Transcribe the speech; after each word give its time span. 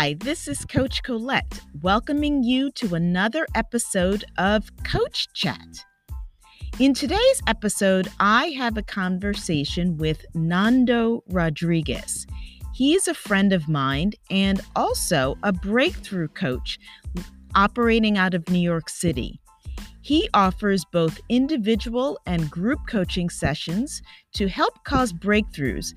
Hi, 0.00 0.14
this 0.20 0.46
is 0.46 0.64
Coach 0.64 1.02
Colette, 1.02 1.60
welcoming 1.82 2.44
you 2.44 2.70
to 2.76 2.94
another 2.94 3.48
episode 3.56 4.24
of 4.38 4.70
Coach 4.84 5.26
Chat. 5.34 5.66
In 6.78 6.94
today's 6.94 7.42
episode, 7.48 8.06
I 8.20 8.50
have 8.50 8.76
a 8.76 8.82
conversation 8.84 9.96
with 9.96 10.24
Nando 10.34 11.24
Rodriguez. 11.30 12.28
He's 12.74 13.08
a 13.08 13.12
friend 13.12 13.52
of 13.52 13.68
mine 13.68 14.12
and 14.30 14.60
also 14.76 15.36
a 15.42 15.52
breakthrough 15.52 16.28
coach 16.28 16.78
operating 17.56 18.16
out 18.16 18.34
of 18.34 18.48
New 18.50 18.60
York 18.60 18.88
City. 18.88 19.40
He 20.00 20.28
offers 20.32 20.84
both 20.92 21.20
individual 21.28 22.20
and 22.24 22.48
group 22.48 22.78
coaching 22.88 23.30
sessions 23.30 24.00
to 24.34 24.46
help 24.46 24.84
cause 24.84 25.12
breakthroughs 25.12 25.92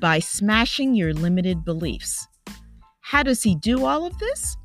by 0.00 0.18
smashing 0.18 0.96
your 0.96 1.14
limited 1.14 1.64
beliefs. 1.64 2.26
How 3.04 3.22
does 3.22 3.42
he 3.42 3.54
do 3.54 3.84
all 3.84 4.06
of 4.06 4.18
this? 4.18 4.56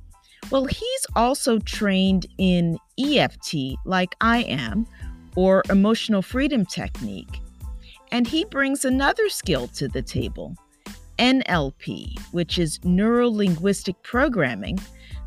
Well, 0.49 0.63
he's 0.63 1.05
also 1.13 1.59
trained 1.59 2.25
in 2.37 2.79
EFT, 2.97 3.75
like 3.85 4.15
I 4.21 4.43
am, 4.43 4.87
or 5.35 5.61
emotional 5.69 6.21
freedom 6.21 6.65
technique. 6.65 7.41
And 8.13 8.25
he 8.25 8.45
brings 8.45 8.85
another 8.85 9.27
skill 9.27 9.67
to 9.75 9.89
the 9.89 10.01
table 10.01 10.55
NLP, 11.17 12.17
which 12.31 12.57
is 12.57 12.79
neuro 12.85 13.29
linguistic 13.29 14.01
programming 14.03 14.79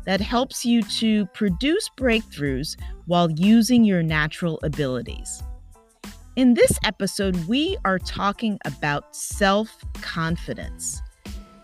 that 0.05 0.19
helps 0.19 0.65
you 0.65 0.81
to 0.81 1.27
produce 1.27 1.89
breakthroughs 1.95 2.75
while 3.05 3.29
using 3.29 3.83
your 3.83 4.01
natural 4.01 4.59
abilities. 4.63 5.43
In 6.35 6.55
this 6.55 6.79
episode, 6.83 7.35
we 7.45 7.77
are 7.85 7.99
talking 7.99 8.57
about 8.65 9.15
self 9.15 9.71
confidence. 10.01 10.99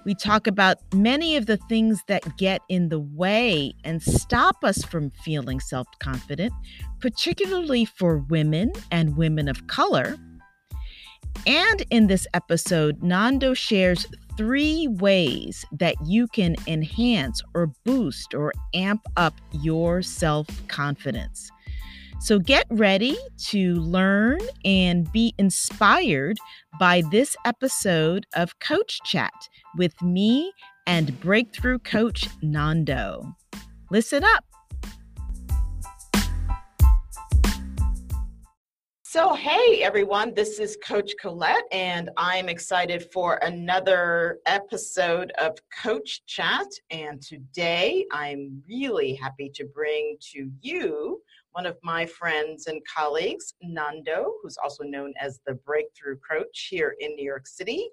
We 0.09 0.15
talk 0.15 0.47
about 0.47 0.77
many 0.91 1.35
of 1.35 1.45
the 1.45 1.57
things 1.57 2.01
that 2.07 2.35
get 2.35 2.61
in 2.67 2.89
the 2.89 2.99
way 2.99 3.75
and 3.83 4.01
stop 4.01 4.63
us 4.63 4.83
from 4.83 5.11
feeling 5.11 5.59
self 5.59 5.85
confident, 5.99 6.51
particularly 6.99 7.85
for 7.85 8.17
women 8.17 8.73
and 8.89 9.17
women 9.17 9.47
of 9.47 9.67
color. 9.67 10.17
And 11.45 11.83
in 11.91 12.07
this 12.07 12.25
episode, 12.33 13.03
Nando 13.03 13.53
shares 13.53 14.07
three 14.35 14.87
ways 14.87 15.63
that 15.73 15.93
you 16.03 16.27
can 16.27 16.55
enhance 16.65 17.43
or 17.53 17.71
boost 17.85 18.33
or 18.33 18.51
amp 18.73 19.05
up 19.15 19.35
your 19.51 20.01
self 20.01 20.47
confidence. 20.67 21.51
So 22.21 22.37
get 22.37 22.65
ready 22.69 23.17
to 23.45 23.75
learn 23.75 24.39
and 24.65 25.09
be 25.13 25.33
inspired 25.37 26.37
by 26.77 27.01
this 27.11 27.37
episode 27.45 28.25
of 28.35 28.59
Coach 28.59 28.99
Chat 29.05 29.31
with 29.77 29.99
me 30.01 30.51
and 30.85 31.17
breakthrough 31.21 31.79
coach 31.79 32.27
Nando. 32.41 33.23
Listen 33.89 34.25
up. 34.25 34.43
So, 39.03 39.33
hey 39.33 39.81
everyone, 39.81 40.33
this 40.35 40.59
is 40.59 40.77
Coach 40.85 41.13
Colette, 41.19 41.63
and 41.71 42.11
I'm 42.15 42.47
excited 42.47 43.11
for 43.11 43.39
another 43.41 44.39
episode 44.45 45.31
of 45.39 45.57
Coach 45.81 46.21
Chat. 46.27 46.67
And 46.91 47.19
today 47.19 48.05
I'm 48.11 48.61
really 48.67 49.15
happy 49.15 49.49
to 49.55 49.65
bring 49.65 50.17
to 50.33 50.51
you 50.61 51.21
one 51.53 51.65
of 51.65 51.77
my 51.83 52.05
friends 52.05 52.67
and 52.67 52.81
colleagues, 52.85 53.53
Nando, 53.61 54.33
who's 54.41 54.57
also 54.61 54.83
known 54.83 55.13
as 55.19 55.39
the 55.45 55.55
Breakthrough 55.55 56.17
Coach 56.17 56.67
here 56.69 56.95
in 56.99 57.15
New 57.15 57.25
York 57.25 57.47
City. 57.47 57.89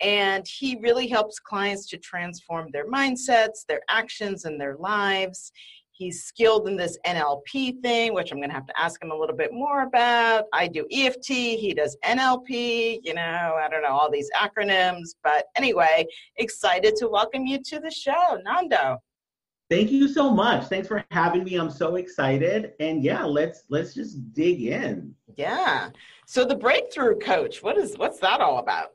And 0.00 0.46
he 0.46 0.76
really 0.80 1.06
helps 1.06 1.38
clients 1.38 1.86
to 1.88 1.96
transform 1.98 2.68
their 2.70 2.86
mindsets, 2.88 3.64
their 3.66 3.80
actions, 3.88 4.44
and 4.44 4.60
their 4.60 4.76
lives. 4.76 5.52
He's 5.92 6.24
skilled 6.24 6.68
in 6.68 6.76
this 6.76 6.98
NLP 7.06 7.80
thing, 7.80 8.12
which 8.12 8.30
I'm 8.30 8.38
going 8.38 8.50
to 8.50 8.54
have 8.54 8.66
to 8.66 8.78
ask 8.78 9.02
him 9.02 9.12
a 9.12 9.16
little 9.16 9.36
bit 9.36 9.54
more 9.54 9.82
about. 9.82 10.44
I 10.52 10.68
do 10.68 10.86
EFT, 10.92 11.28
he 11.28 11.72
does 11.74 11.96
NLP, 12.04 13.00
you 13.02 13.14
know, 13.14 13.56
I 13.58 13.66
don't 13.70 13.82
know, 13.82 13.96
all 13.96 14.10
these 14.10 14.30
acronyms. 14.36 15.14
But 15.24 15.46
anyway, 15.56 16.06
excited 16.36 16.96
to 16.96 17.08
welcome 17.08 17.46
you 17.46 17.60
to 17.64 17.80
the 17.80 17.90
show, 17.90 18.38
Nando. 18.44 18.98
Thank 19.68 19.90
you 19.90 20.06
so 20.06 20.30
much. 20.30 20.66
Thanks 20.66 20.86
for 20.86 21.04
having 21.10 21.42
me. 21.42 21.56
I'm 21.56 21.70
so 21.70 21.96
excited. 21.96 22.72
And 22.78 23.02
yeah, 23.02 23.24
let's 23.24 23.64
let's 23.68 23.94
just 23.94 24.32
dig 24.32 24.62
in. 24.62 25.14
Yeah. 25.36 25.90
So 26.26 26.44
the 26.44 26.54
breakthrough 26.54 27.18
coach, 27.18 27.62
what 27.62 27.76
is 27.76 27.96
what's 27.96 28.20
that 28.20 28.40
all 28.40 28.58
about? 28.58 28.92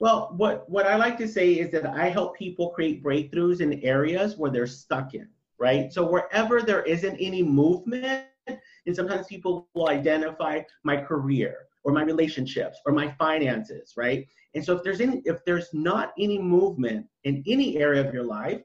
Well, 0.00 0.34
what 0.36 0.68
what 0.68 0.86
I 0.86 0.96
like 0.96 1.16
to 1.18 1.28
say 1.28 1.52
is 1.52 1.70
that 1.72 1.86
I 1.86 2.08
help 2.10 2.36
people 2.36 2.70
create 2.70 3.02
breakthroughs 3.02 3.60
in 3.60 3.80
areas 3.82 4.36
where 4.36 4.50
they're 4.50 4.66
stuck 4.66 5.14
in, 5.14 5.28
right? 5.58 5.90
So 5.90 6.04
wherever 6.04 6.60
there 6.60 6.82
isn't 6.82 7.16
any 7.16 7.42
movement, 7.42 8.26
and 8.46 8.94
sometimes 8.94 9.26
people 9.26 9.68
will 9.74 9.88
identify 9.88 10.60
my 10.82 10.98
career 10.98 11.56
or 11.84 11.92
my 11.92 12.02
relationships 12.02 12.78
or 12.84 12.92
my 12.92 13.14
finances, 13.18 13.94
right? 13.96 14.26
And 14.54 14.62
so 14.62 14.76
if 14.76 14.82
there's 14.82 15.00
any 15.00 15.22
if 15.24 15.42
there's 15.46 15.68
not 15.72 16.12
any 16.18 16.38
movement 16.38 17.06
in 17.24 17.42
any 17.46 17.78
area 17.78 18.06
of 18.06 18.12
your 18.12 18.24
life, 18.24 18.60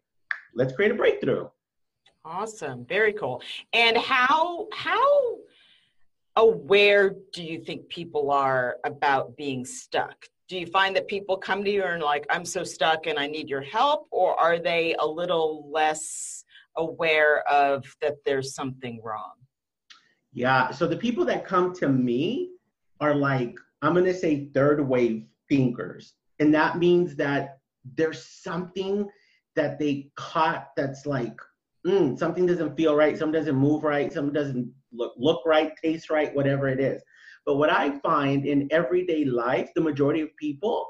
let's 0.55 0.73
create 0.73 0.91
a 0.91 0.95
breakthrough. 0.95 1.47
Awesome. 2.25 2.85
Very 2.85 3.13
cool. 3.13 3.41
And 3.73 3.97
how 3.97 4.67
how 4.73 5.37
aware 6.35 7.15
do 7.33 7.43
you 7.43 7.59
think 7.59 7.87
people 7.89 8.31
are 8.31 8.77
about 8.85 9.35
being 9.35 9.65
stuck? 9.65 10.25
Do 10.47 10.57
you 10.57 10.65
find 10.65 10.95
that 10.95 11.07
people 11.07 11.37
come 11.37 11.63
to 11.63 11.69
you 11.69 11.83
and 11.83 12.01
like, 12.01 12.25
I'm 12.29 12.45
so 12.45 12.63
stuck 12.63 13.07
and 13.07 13.19
I 13.19 13.27
need 13.27 13.49
your 13.49 13.61
help? 13.61 14.07
Or 14.11 14.39
are 14.39 14.57
they 14.57 14.95
a 14.99 15.05
little 15.05 15.69
less 15.71 16.43
aware 16.77 17.47
of 17.47 17.85
that 18.01 18.15
there's 18.25 18.55
something 18.55 18.99
wrong? 19.03 19.33
Yeah. 20.33 20.71
So 20.71 20.87
the 20.87 20.97
people 20.97 21.25
that 21.25 21.45
come 21.45 21.73
to 21.75 21.87
me 21.87 22.51
are 22.99 23.15
like, 23.15 23.55
I'm 23.81 23.93
going 23.93 24.05
to 24.05 24.13
say 24.13 24.49
third 24.53 24.85
wave 24.87 25.25
thinkers. 25.49 26.13
And 26.39 26.53
that 26.53 26.77
means 26.77 27.15
that 27.17 27.59
there's 27.95 28.25
something 28.25 29.07
that 29.55 29.79
they 29.79 30.11
caught 30.15 30.69
that's 30.75 31.05
like 31.05 31.35
mm, 31.85 32.17
something 32.17 32.45
doesn't 32.45 32.75
feel 32.75 32.95
right, 32.95 33.17
something 33.17 33.39
doesn't 33.39 33.55
move 33.55 33.83
right, 33.83 34.11
something 34.11 34.33
doesn't 34.33 34.71
look 34.91 35.13
look 35.17 35.41
right, 35.45 35.73
taste 35.81 36.09
right, 36.09 36.33
whatever 36.35 36.67
it 36.67 36.79
is. 36.79 37.01
But 37.45 37.55
what 37.55 37.69
I 37.69 37.97
find 37.99 38.45
in 38.45 38.67
everyday 38.71 39.25
life, 39.25 39.69
the 39.75 39.81
majority 39.81 40.21
of 40.21 40.35
people, 40.37 40.87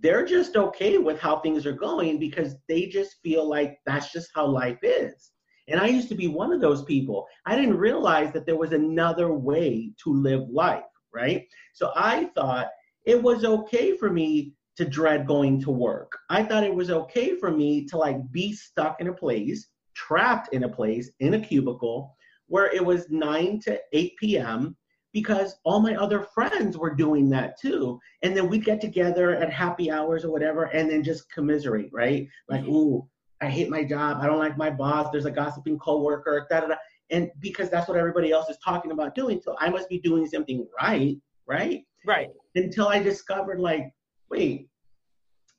they're 0.00 0.24
just 0.24 0.56
okay 0.56 0.98
with 0.98 1.20
how 1.20 1.38
things 1.40 1.66
are 1.66 1.72
going 1.72 2.18
because 2.18 2.56
they 2.68 2.86
just 2.86 3.16
feel 3.22 3.48
like 3.48 3.78
that's 3.86 4.12
just 4.12 4.30
how 4.34 4.46
life 4.46 4.78
is. 4.82 5.32
And 5.68 5.80
I 5.80 5.86
used 5.86 6.08
to 6.08 6.14
be 6.14 6.26
one 6.26 6.52
of 6.52 6.60
those 6.60 6.84
people. 6.84 7.26
I 7.46 7.56
didn't 7.56 7.78
realize 7.78 8.32
that 8.32 8.46
there 8.46 8.56
was 8.56 8.72
another 8.72 9.32
way 9.32 9.92
to 10.02 10.12
live 10.12 10.48
life, 10.50 10.82
right? 11.14 11.46
So 11.72 11.92
I 11.94 12.30
thought 12.34 12.68
it 13.04 13.22
was 13.22 13.44
okay 13.44 13.96
for 13.96 14.10
me 14.10 14.54
to 14.76 14.84
dread 14.84 15.26
going 15.26 15.60
to 15.62 15.70
work. 15.70 16.12
I 16.30 16.42
thought 16.42 16.64
it 16.64 16.74
was 16.74 16.90
okay 16.90 17.36
for 17.36 17.50
me 17.50 17.84
to 17.86 17.96
like 17.96 18.16
be 18.30 18.52
stuck 18.52 19.00
in 19.00 19.08
a 19.08 19.12
place, 19.12 19.68
trapped 19.94 20.52
in 20.52 20.64
a 20.64 20.68
place, 20.68 21.10
in 21.20 21.34
a 21.34 21.40
cubicle 21.40 22.14
where 22.46 22.72
it 22.74 22.84
was 22.84 23.08
9 23.10 23.60
to 23.60 23.80
8 23.92 24.12
p.m. 24.18 24.76
because 25.12 25.56
all 25.64 25.80
my 25.80 25.94
other 25.96 26.26
friends 26.34 26.76
were 26.76 26.94
doing 26.94 27.30
that 27.30 27.58
too. 27.60 27.98
And 28.22 28.36
then 28.36 28.48
we'd 28.48 28.64
get 28.64 28.80
together 28.80 29.34
at 29.34 29.50
happy 29.50 29.90
hours 29.90 30.24
or 30.24 30.30
whatever 30.30 30.64
and 30.64 30.90
then 30.90 31.02
just 31.02 31.30
commiserate, 31.32 31.90
right? 31.92 32.28
Like, 32.48 32.62
mm-hmm. 32.62 32.74
ooh, 32.74 33.08
I 33.40 33.46
hate 33.46 33.70
my 33.70 33.84
job. 33.84 34.18
I 34.20 34.26
don't 34.26 34.38
like 34.38 34.56
my 34.56 34.70
boss. 34.70 35.10
There's 35.10 35.24
a 35.24 35.30
gossiping 35.30 35.78
coworker, 35.78 36.46
da 36.50 36.60
da 36.60 36.66
da. 36.68 36.74
And 37.10 37.30
because 37.40 37.68
that's 37.68 37.88
what 37.88 37.98
everybody 37.98 38.32
else 38.32 38.48
is 38.48 38.58
talking 38.64 38.92
about 38.92 39.14
doing. 39.14 39.40
So 39.42 39.56
I 39.58 39.68
must 39.68 39.88
be 39.88 39.98
doing 39.98 40.26
something 40.26 40.66
right, 40.80 41.16
right? 41.46 41.82
Right. 42.06 42.28
Until 42.54 42.88
I 42.88 43.02
discovered, 43.02 43.60
like, 43.60 43.92
wait, 44.32 44.68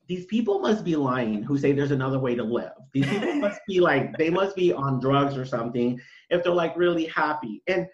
these 0.08 0.26
people 0.26 0.60
must 0.60 0.84
be 0.84 0.96
lying 0.96 1.44
who 1.44 1.58
say 1.58 1.72
there's 1.72 1.92
another 1.92 2.20
way 2.20 2.36
to 2.36 2.44
live. 2.44 2.74
These 2.92 3.08
people 3.08 3.34
must 3.46 3.62
be 3.68 3.80
like, 3.80 4.18
they 4.18 4.30
must 4.30 4.56
be 4.56 4.74
on 4.74 5.00
drugs 5.00 5.38
or 5.38 5.46
something 5.46 6.00
if 6.30 6.44
they're 6.44 6.52
like 6.52 6.76
really 6.76 7.06
happy. 7.06 7.62
And 7.68 7.88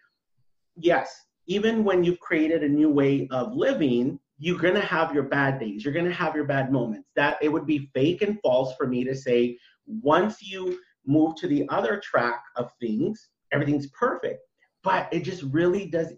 yes, 0.75 1.13
even 1.47 1.83
when 1.83 2.03
you've 2.03 2.19
created 2.19 2.63
a 2.63 2.69
new 2.69 2.89
way 2.89 3.27
of 3.29 3.53
living, 3.53 4.19
you're 4.37 4.57
gonna 4.57 4.79
have 4.79 5.13
your 5.13 5.23
bad 5.23 5.59
days. 5.59 5.83
You're 5.83 5.93
gonna 5.93 6.13
have 6.13 6.33
your 6.33 6.45
bad 6.45 6.71
moments. 6.71 7.09
That 7.15 7.37
it 7.41 7.49
would 7.49 7.67
be 7.67 7.89
fake 7.93 8.21
and 8.21 8.39
false 8.41 8.73
for 8.77 8.87
me 8.87 9.03
to 9.03 9.15
say 9.15 9.57
once 9.85 10.41
you 10.41 10.79
move 11.05 11.35
to 11.35 11.47
the 11.47 11.67
other 11.69 12.01
track 12.01 12.41
of 12.55 12.71
things, 12.79 13.29
everything's 13.51 13.87
perfect. 13.87 14.39
But 14.83 15.09
it 15.11 15.23
just 15.23 15.43
really 15.43 15.87
does. 15.87 16.13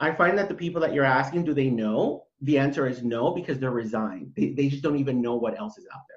I 0.00 0.12
find 0.12 0.38
that 0.38 0.48
the 0.48 0.54
people 0.54 0.80
that 0.80 0.94
you're 0.94 1.04
asking, 1.04 1.44
do 1.44 1.52
they 1.52 1.68
know? 1.68 2.24
The 2.42 2.58
answer 2.58 2.86
is 2.86 3.02
no 3.02 3.32
because 3.32 3.58
they're 3.58 3.70
resigned. 3.70 4.32
They, 4.36 4.50
they 4.50 4.68
just 4.68 4.82
don't 4.82 4.98
even 4.98 5.20
know 5.20 5.36
what 5.36 5.58
else 5.58 5.78
is 5.78 5.86
out 5.94 6.02
there. 6.08 6.16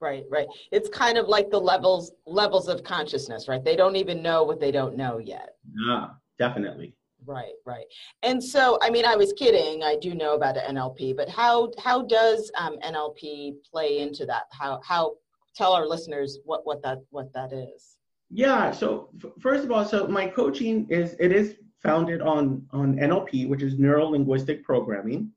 Right, 0.00 0.24
right. 0.30 0.46
It's 0.72 0.88
kind 0.88 1.18
of 1.18 1.28
like 1.28 1.50
the 1.50 1.60
levels 1.60 2.12
levels 2.26 2.68
of 2.68 2.82
consciousness, 2.82 3.48
right? 3.48 3.62
They 3.62 3.76
don't 3.76 3.96
even 3.96 4.22
know 4.22 4.42
what 4.42 4.58
they 4.58 4.70
don't 4.70 4.96
know 4.96 5.18
yet. 5.18 5.56
Yeah, 5.86 6.08
definitely. 6.38 6.94
Right, 7.26 7.52
right. 7.66 7.84
And 8.22 8.42
so, 8.42 8.78
I 8.80 8.88
mean, 8.88 9.04
I 9.04 9.14
was 9.14 9.34
kidding. 9.34 9.82
I 9.82 9.96
do 10.00 10.14
know 10.14 10.34
about 10.34 10.56
NLP, 10.56 11.16
but 11.16 11.28
how 11.28 11.70
how 11.78 12.02
does 12.02 12.50
um, 12.56 12.78
NLP 12.82 13.56
play 13.70 13.98
into 13.98 14.24
that? 14.24 14.44
How 14.52 14.80
how 14.82 15.16
tell 15.54 15.72
our 15.72 15.86
listeners 15.86 16.38
what 16.44 16.64
what 16.66 16.82
that 16.82 16.98
what 17.10 17.32
that 17.34 17.52
is. 17.52 17.96
Yeah. 18.30 18.70
So 18.70 19.10
f- 19.22 19.32
first 19.40 19.64
of 19.64 19.70
all, 19.70 19.84
so 19.84 20.06
my 20.06 20.26
coaching 20.26 20.86
is 20.88 21.16
it 21.18 21.32
is 21.32 21.56
founded 21.82 22.20
on 22.20 22.66
on 22.72 22.96
NLP, 22.96 23.48
which 23.48 23.62
is 23.62 23.78
neuro 23.78 24.06
linguistic 24.06 24.64
programming. 24.64 25.30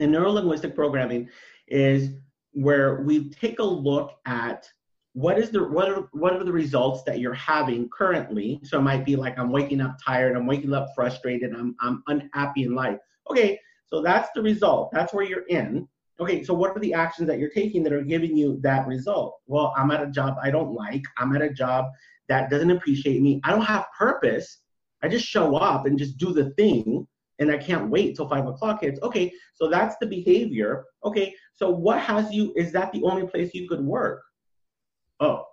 And 0.00 0.12
neuro 0.12 0.32
linguistic 0.32 0.74
programming 0.74 1.28
is 1.68 2.10
where 2.52 3.02
we 3.02 3.30
take 3.30 3.58
a 3.58 3.64
look 3.64 4.12
at 4.26 4.66
what 5.12 5.38
is 5.38 5.50
the 5.50 5.62
what 5.62 5.88
are 5.88 6.08
what 6.12 6.34
are 6.34 6.42
the 6.42 6.52
results 6.52 7.02
that 7.04 7.20
you're 7.20 7.34
having 7.34 7.88
currently. 7.90 8.60
So 8.64 8.78
it 8.78 8.82
might 8.82 9.04
be 9.04 9.14
like 9.16 9.38
i'm 9.38 9.50
waking 9.50 9.80
up 9.80 9.96
tired 10.04 10.36
i'm 10.36 10.46
waking 10.46 10.74
up 10.74 10.88
frustrated 10.94 11.54
i'm 11.54 11.76
i'm 11.80 12.02
unhappy 12.08 12.64
in 12.64 12.74
life. 12.74 12.98
Okay 13.30 13.58
so 13.86 14.02
that's 14.02 14.30
the 14.34 14.42
result. 14.42 14.90
That's 14.92 15.14
where 15.14 15.24
you're 15.24 15.46
in. 15.48 15.88
Okay 16.18 16.42
so 16.42 16.52
what 16.52 16.76
are 16.76 16.80
the 16.80 16.94
actions 16.94 17.28
that 17.28 17.38
you're 17.38 17.50
taking 17.50 17.84
that 17.84 17.92
are 17.92 18.02
giving 18.02 18.36
you 18.36 18.58
that 18.62 18.86
result? 18.88 19.36
Well 19.46 19.72
i'm 19.76 19.92
at 19.92 20.02
a 20.02 20.10
job 20.10 20.36
i 20.42 20.50
don't 20.50 20.72
like. 20.72 21.04
I'm 21.18 21.34
at 21.36 21.42
a 21.42 21.50
job 21.50 21.86
that 22.28 22.50
doesn't 22.50 22.70
appreciate 22.70 23.22
me. 23.22 23.40
I 23.44 23.50
don't 23.50 23.62
have 23.62 23.86
purpose. 23.96 24.58
I 25.02 25.08
just 25.08 25.26
show 25.26 25.56
up 25.56 25.86
and 25.86 25.98
just 25.98 26.16
do 26.16 26.32
the 26.32 26.50
thing 26.50 27.06
and 27.44 27.52
i 27.52 27.58
can't 27.58 27.88
wait 27.88 28.16
till 28.16 28.28
five 28.28 28.46
o'clock 28.46 28.80
hits 28.82 29.00
okay 29.02 29.32
so 29.54 29.68
that's 29.68 29.96
the 30.00 30.06
behavior 30.06 30.84
okay 31.04 31.32
so 31.54 31.70
what 31.70 32.00
has 32.00 32.32
you 32.32 32.52
is 32.56 32.72
that 32.72 32.92
the 32.92 33.02
only 33.04 33.26
place 33.26 33.54
you 33.54 33.68
could 33.68 33.80
work 33.80 34.22
oh, 35.20 35.44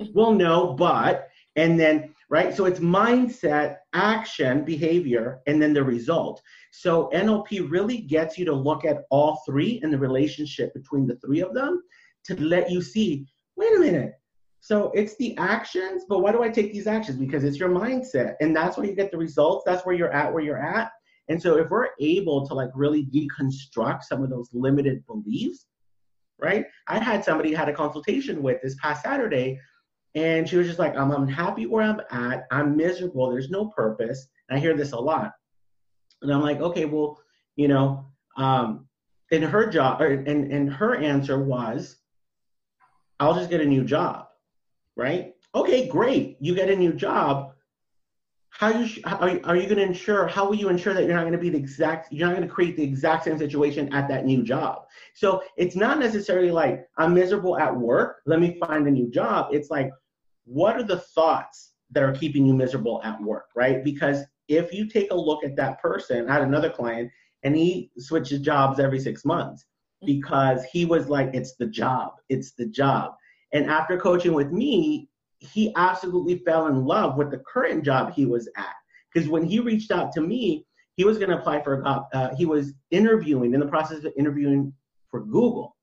well, 0.14 0.32
no, 0.32 0.72
but, 0.74 1.28
and 1.56 1.78
then, 1.78 2.14
right? 2.28 2.54
So 2.54 2.64
it's 2.64 2.80
mindset, 2.80 3.76
action, 3.92 4.64
behavior, 4.64 5.40
and 5.46 5.60
then 5.60 5.72
the 5.72 5.82
result. 5.82 6.40
So 6.72 7.10
NLP 7.12 7.70
really 7.70 7.98
gets 7.98 8.38
you 8.38 8.44
to 8.46 8.52
look 8.52 8.84
at 8.84 9.04
all 9.10 9.42
three 9.46 9.80
and 9.82 9.92
the 9.92 9.98
relationship 9.98 10.72
between 10.74 11.06
the 11.06 11.16
three 11.16 11.40
of 11.40 11.54
them 11.54 11.82
to 12.24 12.40
let 12.40 12.70
you 12.70 12.82
see, 12.82 13.26
wait 13.56 13.76
a 13.76 13.80
minute. 13.80 14.12
So 14.62 14.92
it's 14.94 15.16
the 15.16 15.36
actions, 15.38 16.04
but 16.08 16.20
why 16.20 16.32
do 16.32 16.42
I 16.42 16.50
take 16.50 16.72
these 16.72 16.86
actions? 16.86 17.18
Because 17.18 17.44
it's 17.44 17.58
your 17.58 17.70
mindset. 17.70 18.34
And 18.40 18.54
that's 18.54 18.76
where 18.76 18.86
you 18.86 18.94
get 18.94 19.10
the 19.10 19.16
results. 19.16 19.64
That's 19.64 19.86
where 19.86 19.94
you're 19.94 20.12
at, 20.12 20.32
where 20.32 20.42
you're 20.42 20.62
at. 20.62 20.90
And 21.30 21.40
so 21.40 21.56
if 21.56 21.70
we're 21.70 21.90
able 22.00 22.46
to 22.48 22.54
like 22.54 22.70
really 22.74 23.06
deconstruct 23.06 24.02
some 24.02 24.24
of 24.24 24.30
those 24.30 24.50
limited 24.52 25.06
beliefs, 25.06 25.66
right? 26.40 26.66
I 26.88 26.98
had 26.98 27.24
somebody 27.24 27.54
had 27.54 27.68
a 27.68 27.72
consultation 27.72 28.42
with 28.42 28.60
this 28.62 28.74
past 28.82 29.04
Saturday, 29.04 29.60
and 30.16 30.48
she 30.48 30.56
was 30.56 30.66
just 30.66 30.80
like, 30.80 30.96
I'm 30.96 31.12
unhappy 31.12 31.66
where 31.66 31.84
I'm 31.84 32.00
at. 32.10 32.46
I'm 32.50 32.76
miserable. 32.76 33.30
There's 33.30 33.48
no 33.48 33.66
purpose. 33.66 34.26
And 34.48 34.58
I 34.58 34.60
hear 34.60 34.76
this 34.76 34.90
a 34.90 34.98
lot. 34.98 35.30
And 36.20 36.32
I'm 36.32 36.42
like, 36.42 36.60
okay, 36.60 36.84
well, 36.84 37.20
you 37.54 37.68
know, 37.68 38.06
um, 38.36 38.88
in 39.30 39.42
her 39.42 39.70
job, 39.70 40.02
or, 40.02 40.06
and, 40.06 40.52
and 40.52 40.72
her 40.72 40.96
answer 40.96 41.40
was, 41.40 41.96
I'll 43.20 43.34
just 43.34 43.50
get 43.50 43.60
a 43.60 43.64
new 43.64 43.84
job, 43.84 44.26
right? 44.96 45.34
Okay, 45.54 45.86
great. 45.86 46.38
You 46.40 46.56
get 46.56 46.70
a 46.70 46.76
new 46.76 46.92
job 46.92 47.52
how 48.60 48.68
you 48.68 49.02
are, 49.04 49.40
are 49.44 49.56
you 49.56 49.62
going 49.62 49.76
to 49.76 49.82
ensure 49.82 50.26
how 50.26 50.46
will 50.46 50.54
you 50.54 50.68
ensure 50.68 50.92
that 50.92 51.06
you're 51.06 51.14
not 51.14 51.22
going 51.22 51.32
to 51.32 51.38
be 51.38 51.48
the 51.48 51.56
exact 51.56 52.12
you're 52.12 52.28
not 52.28 52.36
going 52.36 52.46
to 52.46 52.54
create 52.54 52.76
the 52.76 52.82
exact 52.82 53.24
same 53.24 53.38
situation 53.38 53.90
at 53.94 54.06
that 54.08 54.26
new 54.26 54.42
job? 54.42 54.82
So 55.14 55.42
it's 55.56 55.76
not 55.76 55.98
necessarily 55.98 56.50
like 56.50 56.86
i'm 56.98 57.14
miserable 57.14 57.56
at 57.56 57.74
work 57.74 58.20
let 58.26 58.38
me 58.38 58.58
find 58.60 58.86
a 58.86 58.90
new 58.90 59.10
job. 59.10 59.48
It's 59.50 59.70
like 59.70 59.90
what 60.44 60.76
are 60.76 60.82
the 60.82 60.98
thoughts 60.98 61.72
that 61.92 62.02
are 62.02 62.12
keeping 62.12 62.44
you 62.44 62.52
miserable 62.52 63.00
at 63.02 63.18
work 63.22 63.46
right? 63.56 63.82
Because 63.82 64.24
if 64.48 64.74
you 64.74 64.86
take 64.86 65.10
a 65.10 65.16
look 65.16 65.42
at 65.42 65.56
that 65.56 65.80
person 65.80 66.28
i 66.28 66.34
had 66.34 66.42
another 66.42 66.68
client 66.68 67.10
and 67.44 67.56
he 67.56 67.90
switches 67.96 68.40
jobs 68.40 68.78
every 68.78 69.00
six 69.00 69.24
months 69.24 69.64
because 70.04 70.64
he 70.70 70.84
was 70.84 71.08
like 71.08 71.30
it's 71.32 71.54
the 71.56 71.66
job 71.66 72.12
it's 72.28 72.52
the 72.52 72.66
job. 72.66 73.14
And 73.52 73.70
after 73.70 73.96
coaching 73.96 74.34
with 74.34 74.52
me 74.52 75.09
he 75.40 75.72
absolutely 75.76 76.38
fell 76.38 76.66
in 76.68 76.84
love 76.84 77.16
with 77.16 77.30
the 77.30 77.42
current 77.50 77.84
job 77.84 78.12
he 78.12 78.26
was 78.26 78.48
at. 78.56 78.74
Because 79.12 79.28
when 79.28 79.42
he 79.42 79.58
reached 79.58 79.90
out 79.90 80.12
to 80.12 80.20
me, 80.20 80.64
he 80.96 81.04
was 81.04 81.18
going 81.18 81.30
to 81.30 81.38
apply 81.38 81.62
for, 81.62 81.80
a 81.80 82.06
uh, 82.12 82.36
he 82.36 82.46
was 82.46 82.74
interviewing, 82.90 83.54
in 83.54 83.60
the 83.60 83.66
process 83.66 84.04
of 84.04 84.12
interviewing 84.18 84.72
for 85.10 85.24
Google. 85.24 85.76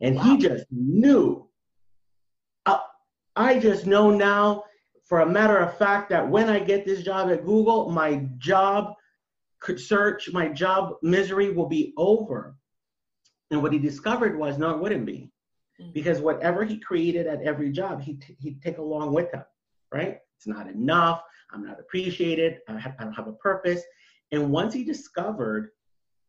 And 0.00 0.16
wow. 0.16 0.22
he 0.22 0.38
just 0.38 0.64
knew. 0.70 1.48
Uh, 2.66 2.78
I 3.36 3.58
just 3.58 3.86
know 3.86 4.10
now, 4.10 4.64
for 5.04 5.20
a 5.20 5.28
matter 5.28 5.58
of 5.58 5.76
fact, 5.76 6.08
that 6.10 6.28
when 6.28 6.48
I 6.48 6.58
get 6.58 6.86
this 6.86 7.02
job 7.02 7.30
at 7.30 7.44
Google, 7.44 7.90
my 7.90 8.26
job 8.38 8.94
could 9.60 9.78
search, 9.78 10.30
my 10.32 10.48
job 10.48 10.94
misery 11.02 11.50
will 11.50 11.68
be 11.68 11.92
over. 11.96 12.56
And 13.50 13.62
what 13.62 13.72
he 13.72 13.78
discovered 13.78 14.38
was, 14.38 14.58
no, 14.58 14.70
it 14.70 14.80
wouldn't 14.80 15.06
be. 15.06 15.30
Mm-hmm. 15.80 15.90
because 15.92 16.20
whatever 16.20 16.62
he 16.62 16.78
created 16.78 17.26
at 17.26 17.42
every 17.42 17.72
job, 17.72 18.00
he 18.00 18.14
t- 18.14 18.36
he'd 18.38 18.62
take 18.62 18.78
along 18.78 19.12
with 19.12 19.32
him, 19.32 19.42
right? 19.92 20.18
It's 20.36 20.46
not 20.46 20.68
enough. 20.68 21.20
I'm 21.52 21.66
not 21.66 21.80
appreciated. 21.80 22.58
I, 22.68 22.78
have, 22.78 22.94
I 23.00 23.02
don't 23.02 23.12
have 23.12 23.26
a 23.26 23.32
purpose. 23.32 23.82
And 24.30 24.52
once 24.52 24.72
he 24.72 24.84
discovered, 24.84 25.70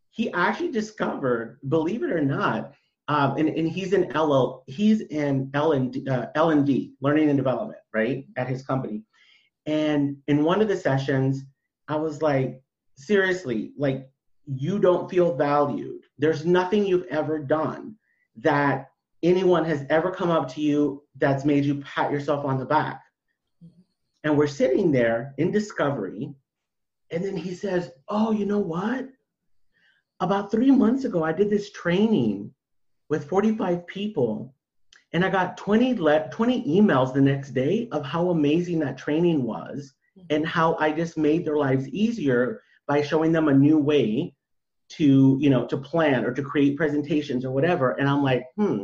he 0.10 0.32
actually 0.32 0.72
discovered, 0.72 1.60
believe 1.70 2.02
it 2.02 2.10
or 2.10 2.22
not, 2.22 2.74
um, 3.08 3.38
and, 3.38 3.50
and 3.50 3.70
he's 3.70 3.94
in 3.94 4.10
LL, 4.18 4.64
he's 4.66 5.02
in 5.02 5.52
L 5.54 5.74
and 5.74 6.10
uh, 6.10 6.28
L 6.34 6.50
and 6.50 6.66
D, 6.66 6.94
learning 7.00 7.30
and 7.30 7.38
development, 7.38 7.80
right, 7.94 8.26
at 8.38 8.48
his 8.48 8.66
company. 8.66 9.04
And 9.68 10.18
in 10.28 10.44
one 10.44 10.60
of 10.60 10.68
the 10.68 10.76
sessions, 10.76 11.44
I 11.88 11.98
was 11.98 12.24
like, 12.24 12.64
seriously, 12.96 13.74
like 13.78 14.10
you 14.48 14.80
don't 14.80 15.08
feel 15.08 15.36
valued. 15.36 16.02
There's 16.18 16.48
nothing 16.48 16.84
you've 16.84 17.08
ever 17.12 17.38
done 17.38 17.96
that 18.38 18.88
anyone 19.24 19.66
has 19.66 19.86
ever 19.90 20.12
come 20.12 20.30
up 20.30 20.48
to 20.54 20.62
you 20.62 21.04
that's 21.18 21.46
made 21.46 21.66
you 21.66 21.82
pat 21.82 22.12
yourself 22.12 22.46
on 22.46 22.60
the 22.60 22.66
back. 22.66 23.02
And 24.24 24.38
we're 24.38 24.48
sitting 24.48 24.92
there 24.92 25.34
in 25.38 25.52
discovery, 25.52 26.34
and 27.12 27.24
then 27.24 27.38
he 27.38 27.54
says, 27.54 27.92
Oh, 28.08 28.32
you 28.32 28.46
know 28.46 28.60
what? 28.60 29.08
About 30.20 30.50
three 30.50 30.72
months 30.72 31.06
ago, 31.06 31.24
I 31.24 31.32
did 31.32 31.50
this 31.50 31.72
training 31.72 32.52
with 33.10 33.30
45 33.30 33.86
people, 33.86 34.56
and 35.14 35.24
I 35.24 35.30
got 35.30 35.58
20, 35.58 35.96
le- 35.96 36.30
20 36.32 36.82
emails 36.82 37.14
the 37.14 37.22
next 37.22 37.52
day 37.52 37.88
of 37.92 38.04
how 38.04 38.30
amazing 38.30 38.80
that 38.80 38.98
training 38.98 39.44
was 39.44 39.94
and 40.30 40.46
how 40.46 40.76
I 40.80 40.92
just 40.92 41.18
made 41.18 41.46
their 41.46 41.58
lives 41.58 41.88
easier 41.90 42.62
by 42.88 43.02
showing 43.02 43.32
them 43.32 43.48
a 43.48 43.54
new 43.54 43.78
way 43.78 44.34
to 44.88 45.38
you 45.40 45.50
know 45.50 45.66
to 45.66 45.78
plan 45.78 46.24
or 46.26 46.34
to 46.34 46.44
create 46.44 46.78
presentations 46.78 47.44
or 47.44 47.52
whatever 47.52 47.92
and 47.92 48.08
i'm 48.08 48.22
like 48.22 48.46
hmm 48.56 48.84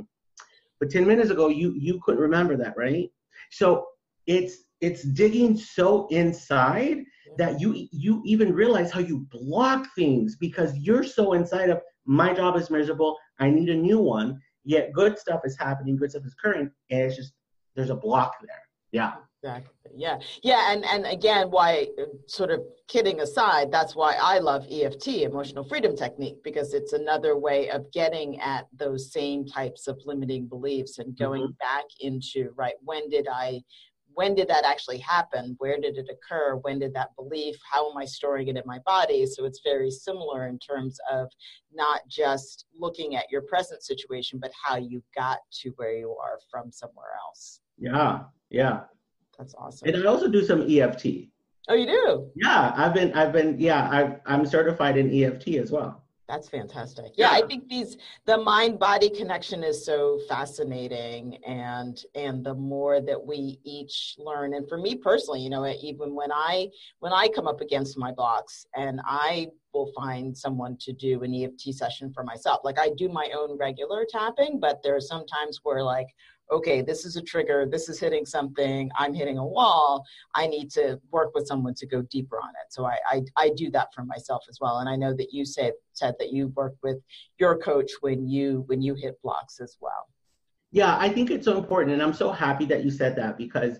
but 0.81 0.89
10 0.89 1.05
minutes 1.05 1.29
ago, 1.29 1.47
you 1.47 1.73
you 1.77 2.01
couldn't 2.03 2.19
remember 2.19 2.57
that, 2.57 2.75
right? 2.75 3.09
So 3.51 3.85
it's 4.25 4.57
it's 4.81 5.03
digging 5.03 5.55
so 5.55 6.07
inside 6.07 7.03
that 7.37 7.61
you 7.61 7.87
you 7.91 8.21
even 8.25 8.51
realize 8.51 8.91
how 8.91 8.99
you 8.99 9.19
block 9.31 9.87
things 9.95 10.35
because 10.35 10.75
you're 10.75 11.03
so 11.03 11.33
inside 11.33 11.69
of 11.69 11.79
my 12.05 12.33
job 12.33 12.57
is 12.57 12.71
miserable. 12.71 13.15
I 13.39 13.51
need 13.51 13.69
a 13.69 13.75
new 13.75 13.99
one. 13.99 14.39
Yet 14.63 14.91
good 14.91 15.19
stuff 15.19 15.41
is 15.45 15.55
happening, 15.57 15.97
good 15.97 16.09
stuff 16.09 16.25
is 16.25 16.33
occurring, 16.33 16.71
and 16.89 17.01
it's 17.01 17.15
just 17.15 17.33
there's 17.75 17.91
a 17.91 17.95
block 17.95 18.33
there. 18.41 18.63
Yeah. 18.91 19.13
Exactly. 19.43 19.91
Yeah. 19.95 20.19
Yeah. 20.43 20.71
And 20.71 20.85
and 20.85 21.05
again, 21.05 21.49
why 21.49 21.87
sort 22.27 22.51
of 22.51 22.61
kidding 22.87 23.21
aside, 23.21 23.71
that's 23.71 23.95
why 23.95 24.15
I 24.21 24.39
love 24.39 24.65
EFT, 24.69 25.07
emotional 25.23 25.63
freedom 25.63 25.95
technique, 25.95 26.37
because 26.43 26.73
it's 26.73 26.93
another 26.93 27.37
way 27.37 27.69
of 27.69 27.91
getting 27.91 28.39
at 28.39 28.67
those 28.77 29.11
same 29.11 29.45
types 29.45 29.87
of 29.87 29.99
limiting 30.05 30.47
beliefs 30.47 30.99
and 30.99 31.17
going 31.17 31.43
mm-hmm. 31.43 31.51
back 31.59 31.85
into 32.01 32.51
right. 32.55 32.75
When 32.81 33.09
did 33.09 33.27
I? 33.27 33.61
When 34.13 34.35
did 34.35 34.49
that 34.49 34.65
actually 34.65 34.97
happen? 34.97 35.55
Where 35.59 35.79
did 35.79 35.97
it 35.97 36.09
occur? 36.11 36.57
When 36.57 36.79
did 36.79 36.93
that 36.95 37.15
belief? 37.15 37.55
How 37.71 37.89
am 37.89 37.97
I 37.97 38.03
storing 38.03 38.49
it 38.49 38.57
in 38.57 38.63
my 38.65 38.79
body? 38.85 39.25
So 39.25 39.45
it's 39.45 39.61
very 39.63 39.89
similar 39.89 40.47
in 40.47 40.59
terms 40.59 40.99
of 41.09 41.29
not 41.73 42.01
just 42.09 42.65
looking 42.77 43.15
at 43.15 43.31
your 43.31 43.43
present 43.43 43.83
situation, 43.83 44.37
but 44.37 44.51
how 44.61 44.75
you 44.75 45.01
got 45.15 45.39
to 45.61 45.69
where 45.77 45.95
you 45.95 46.13
are 46.21 46.39
from 46.51 46.73
somewhere 46.73 47.13
else. 47.25 47.61
Yeah, 47.77 48.23
yeah. 48.49 48.81
That's 49.41 49.55
awesome. 49.55 49.87
And 49.87 50.03
I 50.03 50.05
also 50.07 50.27
do 50.27 50.45
some 50.45 50.61
EFT. 50.69 51.07
Oh, 51.67 51.73
you 51.73 51.87
do? 51.87 52.29
Yeah, 52.35 52.73
I've 52.75 52.93
been, 52.93 53.11
I've 53.13 53.33
been, 53.33 53.59
yeah, 53.59 53.89
i 53.89 54.31
I'm 54.31 54.45
certified 54.45 54.97
in 54.97 55.11
EFT 55.11 55.55
as 55.55 55.71
well. 55.71 56.03
That's 56.27 56.47
fantastic. 56.47 57.13
Yeah, 57.17 57.35
yeah, 57.35 57.43
I 57.43 57.47
think 57.47 57.67
these 57.67 57.97
the 58.25 58.37
mind 58.37 58.79
body 58.79 59.09
connection 59.09 59.65
is 59.65 59.83
so 59.83 60.17
fascinating, 60.29 61.35
and 61.45 62.01
and 62.15 62.41
the 62.41 62.53
more 62.53 63.01
that 63.01 63.21
we 63.21 63.59
each 63.65 64.15
learn, 64.17 64.53
and 64.53 64.69
for 64.69 64.77
me 64.77 64.95
personally, 64.95 65.41
you 65.41 65.49
know, 65.49 65.65
even 65.81 66.15
when 66.15 66.31
I 66.31 66.69
when 66.99 67.11
I 67.11 67.27
come 67.27 67.47
up 67.47 67.59
against 67.59 67.97
my 67.97 68.13
blocks, 68.13 68.65
and 68.77 69.01
I 69.03 69.47
will 69.73 69.91
find 69.93 70.37
someone 70.37 70.77
to 70.81 70.93
do 70.93 71.21
an 71.23 71.35
EFT 71.35 71.73
session 71.73 72.13
for 72.13 72.23
myself. 72.23 72.61
Like 72.63 72.79
I 72.79 72.91
do 72.95 73.09
my 73.09 73.29
own 73.37 73.57
regular 73.57 74.05
tapping, 74.09 74.57
but 74.57 74.81
there 74.83 74.95
are 74.95 75.01
some 75.01 75.25
times 75.25 75.59
where 75.63 75.83
like 75.83 76.07
okay, 76.51 76.81
this 76.81 77.05
is 77.05 77.15
a 77.15 77.21
trigger, 77.21 77.65
this 77.69 77.87
is 77.87 77.99
hitting 77.99 78.25
something, 78.25 78.89
I'm 78.97 79.13
hitting 79.13 79.37
a 79.37 79.45
wall, 79.45 80.05
I 80.35 80.47
need 80.47 80.69
to 80.71 80.99
work 81.11 81.33
with 81.33 81.47
someone 81.47 81.73
to 81.75 81.87
go 81.87 82.01
deeper 82.03 82.37
on 82.37 82.49
it. 82.49 82.73
So 82.73 82.85
I, 82.85 82.97
I, 83.09 83.21
I 83.37 83.51
do 83.55 83.71
that 83.71 83.93
for 83.93 84.03
myself 84.03 84.43
as 84.49 84.59
well. 84.59 84.79
And 84.79 84.89
I 84.89 84.95
know 84.95 85.13
that 85.13 85.31
you 85.31 85.45
said, 85.45 85.73
said 85.93 86.15
that 86.19 86.33
you 86.33 86.49
work 86.49 86.75
with 86.83 86.97
your 87.39 87.57
coach 87.57 87.91
when 88.01 88.27
you, 88.27 88.63
when 88.67 88.81
you 88.81 88.95
hit 88.95 89.21
blocks 89.21 89.59
as 89.61 89.77
well. 89.79 90.09
Yeah, 90.71 90.97
I 90.97 91.09
think 91.09 91.31
it's 91.31 91.45
so 91.45 91.57
important. 91.57 91.93
And 91.93 92.03
I'm 92.03 92.13
so 92.13 92.31
happy 92.31 92.65
that 92.65 92.83
you 92.83 92.91
said 92.91 93.15
that 93.17 93.37
because, 93.37 93.79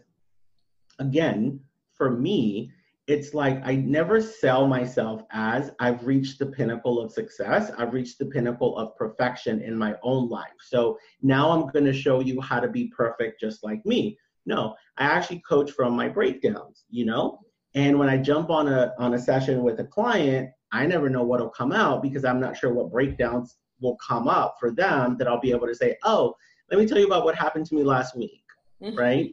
again, 1.00 1.60
for 1.94 2.10
me, 2.10 2.72
it's 3.08 3.34
like 3.34 3.60
I 3.66 3.76
never 3.76 4.22
sell 4.22 4.68
myself 4.68 5.24
as 5.32 5.72
I've 5.80 6.06
reached 6.06 6.40
the 6.40 6.46
pinnacle 6.46 7.00
of 7.02 7.12
success. 7.12 7.72
I've 7.78 7.94
reached 7.94 8.20
the 8.20 8.26
pinnacle 8.26 8.78
of 8.78 8.96
perfection 8.96 9.62
in 9.62 9.78
my 9.78 9.96
own 10.04 10.30
life. 10.30 10.54
So 10.62 10.98
now 11.22 11.50
I'm 11.50 11.68
going 11.70 11.86
to 11.86 11.94
show 11.94 12.20
you 12.20 12.40
how 12.42 12.60
to 12.60 12.70
be 12.70 12.92
perfect 12.96 13.40
just 13.40 13.64
like 13.64 13.86
me. 13.86 14.18
No, 14.46 14.76
I 14.98 15.06
actually 15.06 15.42
coach 15.48 15.72
from 15.72 15.96
my 15.96 16.10
breakdowns, 16.10 16.86
you 16.90 17.06
know? 17.06 17.40
And 17.76 17.98
when 17.98 18.10
I 18.10 18.18
jump 18.18 18.50
on 18.50 18.68
a 18.68 18.94
on 19.00 19.14
a 19.14 19.20
session 19.20 19.64
with 19.64 19.80
a 19.80 19.86
client, 19.86 20.50
I 20.72 20.86
never 20.86 21.10
know 21.10 21.24
what'll 21.24 21.50
come 21.50 21.72
out 21.72 22.02
because 22.02 22.26
I'm 22.26 22.40
not 22.40 22.58
sure 22.58 22.74
what 22.74 22.92
breakdowns 22.92 23.58
will 23.82 23.98
come 23.98 24.28
up 24.28 24.56
for 24.60 24.72
them 24.72 25.18
that 25.18 25.28
I'll 25.28 25.40
be 25.40 25.52
able 25.52 25.68
to 25.68 25.76
say, 25.76 25.98
"Oh, 26.04 26.36
let 26.70 26.80
me 26.80 26.86
tell 26.86 27.00
you 27.00 27.08
about 27.08 27.24
what 27.24 27.36
happened 27.36 27.66
to 27.68 27.76
me 27.76 27.84
last 27.84 28.16
week." 28.16 28.41
Right? 28.94 29.32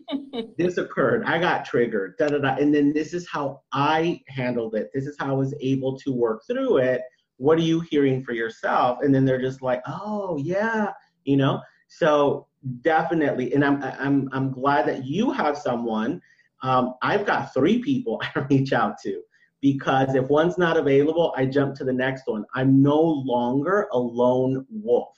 this 0.59 0.79
occurred. 0.79 1.25
I 1.25 1.39
got 1.39 1.65
triggered. 1.65 2.15
Da 2.19 2.29
da 2.29 2.39
da. 2.39 2.57
And 2.57 2.75
then 2.75 2.93
this 2.93 3.15
is 3.15 3.29
how 3.29 3.63
I 3.73 4.21
handled 4.29 4.75
it. 4.75 4.91
This 4.95 5.07
is 5.07 5.17
how 5.19 5.31
I 5.31 5.37
was 5.37 5.55
able 5.61 5.99
to 5.99 6.13
work 6.13 6.43
through 6.47 6.79
it. 6.79 7.03
What 7.37 7.59
are 7.59 7.63
you 7.63 7.81
hearing 7.81 8.25
for 8.25 8.33
yourself? 8.33 8.99
And 9.03 9.15
then 9.15 9.25
they're 9.25 9.41
just 9.41 9.63
like, 9.63 9.81
"Oh 9.87 10.37
yeah," 10.39 10.93
you 11.25 11.37
know. 11.37 11.61
So 11.89 12.49
definitely, 12.83 13.53
and 13.55 13.65
I'm 13.65 13.83
I'm 13.83 14.29
I'm 14.33 14.53
glad 14.53 14.87
that 14.87 15.05
you 15.05 15.31
have 15.31 15.57
someone. 15.57 16.21
Um, 16.63 16.95
I've 17.03 17.25
got 17.25 17.55
three 17.55 17.81
people 17.81 18.21
I 18.35 18.41
reach 18.51 18.73
out 18.73 18.97
to 19.05 19.23
because 19.61 20.15
if 20.15 20.29
one's 20.29 20.59
not 20.59 20.77
available, 20.77 21.33
I 21.37 21.47
jump 21.47 21.75
to 21.77 21.85
the 21.85 21.93
next 21.93 22.25
one. 22.27 22.45
I'm 22.55 22.83
no 22.83 23.01
longer 23.01 23.89
a 23.93 23.99
lone 23.99 24.67
wolf. 24.71 25.15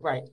Right. 0.00 0.28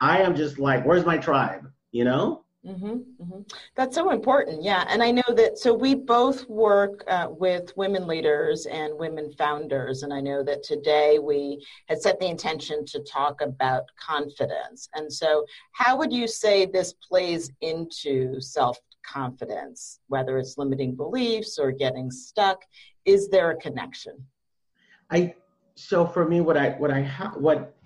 I 0.00 0.20
am 0.20 0.36
just 0.36 0.58
like, 0.58 0.84
where's 0.84 1.06
my 1.06 1.16
tribe? 1.16 1.70
You 1.92 2.04
know? 2.04 2.44
Mm-hmm, 2.66 3.22
mm-hmm. 3.22 3.40
That's 3.76 3.94
so 3.94 4.10
important. 4.10 4.62
Yeah. 4.62 4.84
And 4.88 5.00
I 5.02 5.12
know 5.12 5.22
that, 5.28 5.56
so 5.56 5.72
we 5.72 5.94
both 5.94 6.48
work 6.48 7.04
uh, 7.06 7.28
with 7.30 7.72
women 7.76 8.08
leaders 8.08 8.66
and 8.66 8.98
women 8.98 9.30
founders. 9.38 10.02
And 10.02 10.12
I 10.12 10.20
know 10.20 10.42
that 10.42 10.64
today 10.64 11.20
we 11.20 11.64
had 11.88 12.02
set 12.02 12.18
the 12.18 12.26
intention 12.26 12.84
to 12.86 13.00
talk 13.00 13.40
about 13.40 13.84
confidence. 14.04 14.88
And 14.94 15.12
so, 15.12 15.44
how 15.72 15.96
would 15.96 16.12
you 16.12 16.26
say 16.26 16.66
this 16.66 16.92
plays 16.94 17.52
into 17.60 18.40
self 18.40 18.78
confidence, 19.04 20.00
whether 20.08 20.36
it's 20.36 20.58
limiting 20.58 20.96
beliefs 20.96 21.58
or 21.58 21.70
getting 21.70 22.10
stuck? 22.10 22.64
Is 23.04 23.28
there 23.28 23.52
a 23.52 23.56
connection? 23.56 24.14
I, 25.08 25.34
so 25.76 26.04
for 26.04 26.28
me, 26.28 26.40
what 26.40 26.56
I, 26.56 26.70
what 26.70 26.90
I, 26.90 27.02
ha- 27.02 27.34
what, 27.36 27.76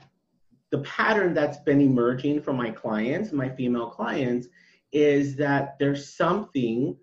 the 0.70 0.78
pattern 0.78 1.34
that's 1.34 1.58
been 1.58 1.80
emerging 1.80 2.40
from 2.40 2.56
my 2.56 2.70
clients, 2.70 3.32
my 3.32 3.48
female 3.48 3.90
clients, 3.90 4.46
is 4.92 5.36
that 5.36 5.78
there's 5.78 6.14
something, 6.14 6.96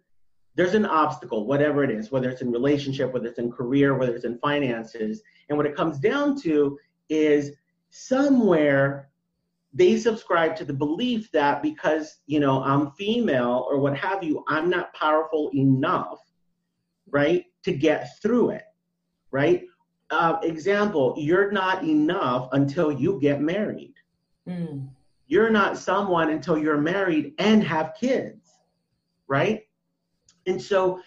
there's 0.56 0.74
an 0.74 0.86
obstacle, 0.86 1.46
whatever 1.46 1.84
it 1.84 1.92
is, 1.92 2.12
whether 2.12 2.30
it's 2.30 2.42
in 2.42 2.52
relationship, 2.52 3.14
whether 3.14 3.28
it's 3.28 3.40
in 3.40 3.52
career, 3.52 3.96
whether 3.96 4.16
it's 4.16 4.26
in 4.26 4.40
finances. 4.40 5.22
And 5.50 5.58
what 5.58 5.68
it 5.68 5.76
comes 5.76 6.00
down 6.00 6.40
to 6.42 6.78
is 7.10 7.52
somewhere 7.90 9.10
they 9.74 9.98
subscribe 9.98 10.56
to 10.56 10.66
the 10.66 10.74
belief 10.74 11.32
that 11.32 11.62
because, 11.62 12.20
you 12.26 12.40
know, 12.40 12.64
I'm 12.64 12.92
female 12.92 13.68
or 13.70 13.80
what 13.80 13.96
have 13.98 14.24
you, 14.24 14.44
I'm 14.48 14.70
not 14.70 14.94
powerful 14.94 15.52
enough, 15.54 16.20
right, 17.10 17.46
to 17.64 17.74
get 17.74 18.20
through 18.22 18.52
it, 18.52 18.64
right? 19.32 19.64
Uh, 20.10 20.38
example, 20.42 21.14
you're 21.18 21.52
not 21.52 21.84
enough 21.84 22.50
until 22.54 22.92
you 22.92 23.20
get 23.22 23.42
married. 23.42 23.94
Mm 24.48 24.90
you're 25.28 25.50
not 25.50 25.78
someone 25.78 26.30
until 26.30 26.58
you're 26.58 26.78
married 26.78 27.34
and 27.38 27.64
have 27.64 27.94
kids, 28.00 28.54
right? 29.28 29.64
And 30.46 30.62
so 30.62 31.02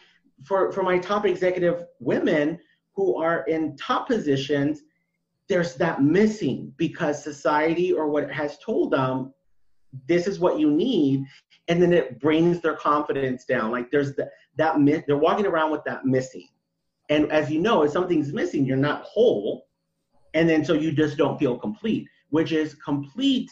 for, 0.45 0.73
for 0.73 0.83
my 0.83 0.99
top 0.99 1.27
executive 1.27 1.85
women 1.99 2.59
who 2.95 3.17
are 3.17 3.45
in 3.45 3.77
top 3.77 4.07
positions, 4.07 4.83
there's 5.49 5.75
that 5.77 6.03
missing 6.03 6.73
because 6.77 7.23
society 7.23 7.93
or 7.93 8.09
what 8.09 8.31
has 8.31 8.59
told 8.59 8.93
them 8.93 9.33
this 10.07 10.27
is 10.27 10.39
what 10.39 10.59
you 10.59 10.71
need. 10.71 11.25
And 11.69 11.83
then 11.83 11.93
it 11.93 12.21
brings 12.21 12.61
their 12.61 12.77
confidence 12.77 13.45
down. 13.45 13.71
Like 13.71 13.91
there's 13.91 14.15
the, 14.15 14.31
that 14.57 14.81
myth 14.81 15.05
they're 15.07 15.17
walking 15.17 15.47
around 15.47 15.73
with 15.73 15.83
that 15.85 16.05
missing. 16.05 16.47
And 17.09 17.31
as 17.33 17.51
you 17.51 17.61
know 17.61 17.83
if 17.83 17.91
something's 17.91 18.33
missing 18.33 18.65
you're 18.65 18.77
not 18.77 19.03
whole. 19.03 19.67
And 20.35 20.49
then 20.49 20.65
so 20.65 20.75
you 20.75 20.93
just 20.93 21.17
don't 21.17 21.39
feel 21.39 21.59
complete 21.59 22.07
which 22.31 22.53
is 22.53 22.75
complete 22.75 23.51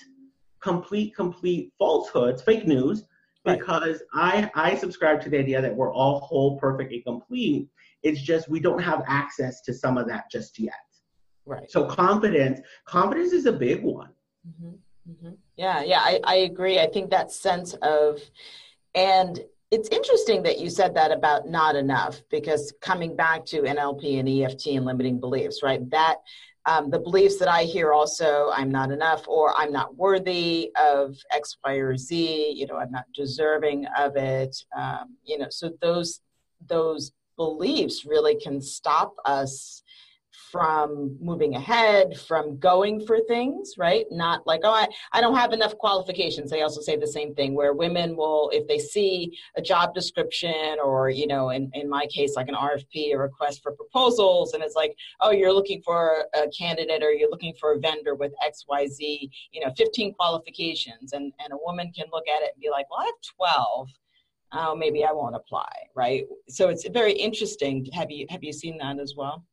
complete, 0.61 1.15
complete 1.15 1.73
falsehoods, 1.79 2.43
fake 2.43 2.67
news, 2.67 3.05
because 3.45 4.03
I 4.13 4.51
I 4.55 4.75
subscribe 4.75 5.21
to 5.23 5.31
the 5.31 5.39
idea 5.39 5.63
that 5.63 5.75
we're 5.75 5.93
all 5.93 6.21
whole, 6.21 6.59
perfect, 6.59 6.93
and 6.93 7.05
complete. 7.05 7.69
It's 8.03 8.21
just 8.21 8.49
we 8.49 8.61
don't 8.61 8.83
have 8.83 9.03
access 9.07 9.61
to 9.63 9.75
some 9.75 9.99
of 9.99 10.07
that 10.09 10.31
just 10.31 10.59
yet. 10.59 10.75
Right. 11.47 11.71
So 11.71 11.87
confidence, 11.87 12.61
confidence 12.85 13.33
is 13.33 13.47
a 13.47 13.53
big 13.53 13.83
one. 13.83 14.11
Mm-hmm. 14.47 14.75
Mm-hmm. 15.11 15.35
Yeah, 15.57 15.83
yeah, 15.83 16.01
I, 16.01 16.21
I 16.25 16.35
agree. 16.37 16.79
I 16.79 16.87
think 16.87 17.11
that 17.11 17.33
sense 17.33 17.73
of, 17.81 18.21
and 18.95 19.41
it's 19.71 19.89
interesting 19.89 20.43
that 20.43 20.59
you 20.59 20.69
said 20.71 20.95
that 20.95 21.11
about 21.11 21.49
not 21.49 21.77
enough 21.77 22.23
because 22.31 22.73
coming 22.81 23.17
back 23.17 23.45
to 23.47 23.63
NLP 23.63 24.19
and 24.19 24.29
EFT 24.29 24.69
and 24.69 24.85
limiting 24.85 25.21
beliefs, 25.21 25.63
right? 25.63 25.89
That 25.91 26.17
um, 26.67 26.91
the 26.91 26.99
beliefs 26.99 27.39
that 27.39 27.49
I 27.49 27.65
hear 27.65 27.93
also, 27.93 28.51
I'm 28.55 28.71
not 28.71 28.91
enough, 28.91 29.27
or 29.27 29.55
I'm 29.57 29.73
not 29.73 29.97
worthy 29.97 30.71
of 30.81 31.17
X, 31.33 31.57
Y, 31.65 31.75
or 31.75 31.97
Z. 31.97 32.53
You 32.55 32.67
know, 32.67 32.77
I'm 32.77 32.91
not 32.91 33.05
deserving 33.15 33.87
of 33.99 34.17
it. 34.17 34.57
Um, 34.77 35.17
you 35.25 35.39
know, 35.39 35.47
so 35.51 35.71
those 35.81 36.21
those 36.67 37.13
beliefs 37.37 38.05
really 38.05 38.35
can 38.35 38.61
stop 38.61 39.15
us 39.25 39.83
from 40.51 41.17
moving 41.21 41.55
ahead, 41.55 42.19
from 42.19 42.59
going 42.59 43.05
for 43.07 43.21
things, 43.29 43.75
right? 43.79 44.07
Not 44.11 44.47
like, 44.47 44.61
oh, 44.65 44.73
I, 44.73 44.87
I 45.13 45.21
don't 45.21 45.37
have 45.37 45.53
enough 45.53 45.77
qualifications. 45.79 46.51
They 46.51 46.63
also 46.63 46.81
say 46.81 46.97
the 46.97 47.07
same 47.07 47.35
thing 47.35 47.55
where 47.55 47.73
women 47.73 48.17
will, 48.17 48.51
if 48.53 48.67
they 48.67 48.79
see 48.79 49.39
a 49.57 49.63
job 49.63 49.95
description 49.95 50.77
or, 50.83 51.11
you 51.11 51.27
know, 51.27 51.51
in, 51.51 51.71
in 51.75 51.89
my 51.89 52.07
case, 52.07 52.35
like 52.37 52.49
an 52.49 52.55
RFP, 52.55 53.15
a 53.15 53.19
request 53.19 53.63
for 53.63 53.73
proposals, 53.73 54.55
and 54.55 54.63
it's 54.63 54.77
like, 54.77 54.97
oh, 55.21 55.31
you're 55.31 55.53
looking 55.53 55.83
for 55.83 56.25
a 56.35 56.49
candidate 56.49 57.03
or 57.03 57.11
you're 57.11 57.31
looking 57.31 57.55
for 57.61 57.73
a 57.73 57.79
vendor 57.79 58.15
with 58.15 58.33
XYZ, 58.45 59.31
you 59.53 59.65
know, 59.65 59.73
15 59.77 60.15
qualifications. 60.15 61.13
And, 61.13 61.33
and 61.43 61.53
a 61.53 61.59
woman 61.65 61.93
can 61.93 62.07
look 62.13 62.29
at 62.29 62.43
it 62.43 62.53
and 62.55 62.61
be 62.61 62.71
like, 62.71 62.91
well, 62.91 63.01
I 63.01 63.07
have 63.07 63.15
12 63.37 63.89
oh 64.53 64.75
maybe 64.75 65.05
i 65.05 65.13
won't 65.13 65.35
apply 65.35 65.69
right 65.95 66.25
so 66.49 66.69
it's 66.69 66.89
very 66.89 67.13
interesting 67.13 67.87
have 67.93 68.11
you 68.11 68.27
have 68.31 68.43
you 68.43 68.53
seen 68.53 68.79
that 68.79 68.99
as 68.99 69.15
well 69.17 69.45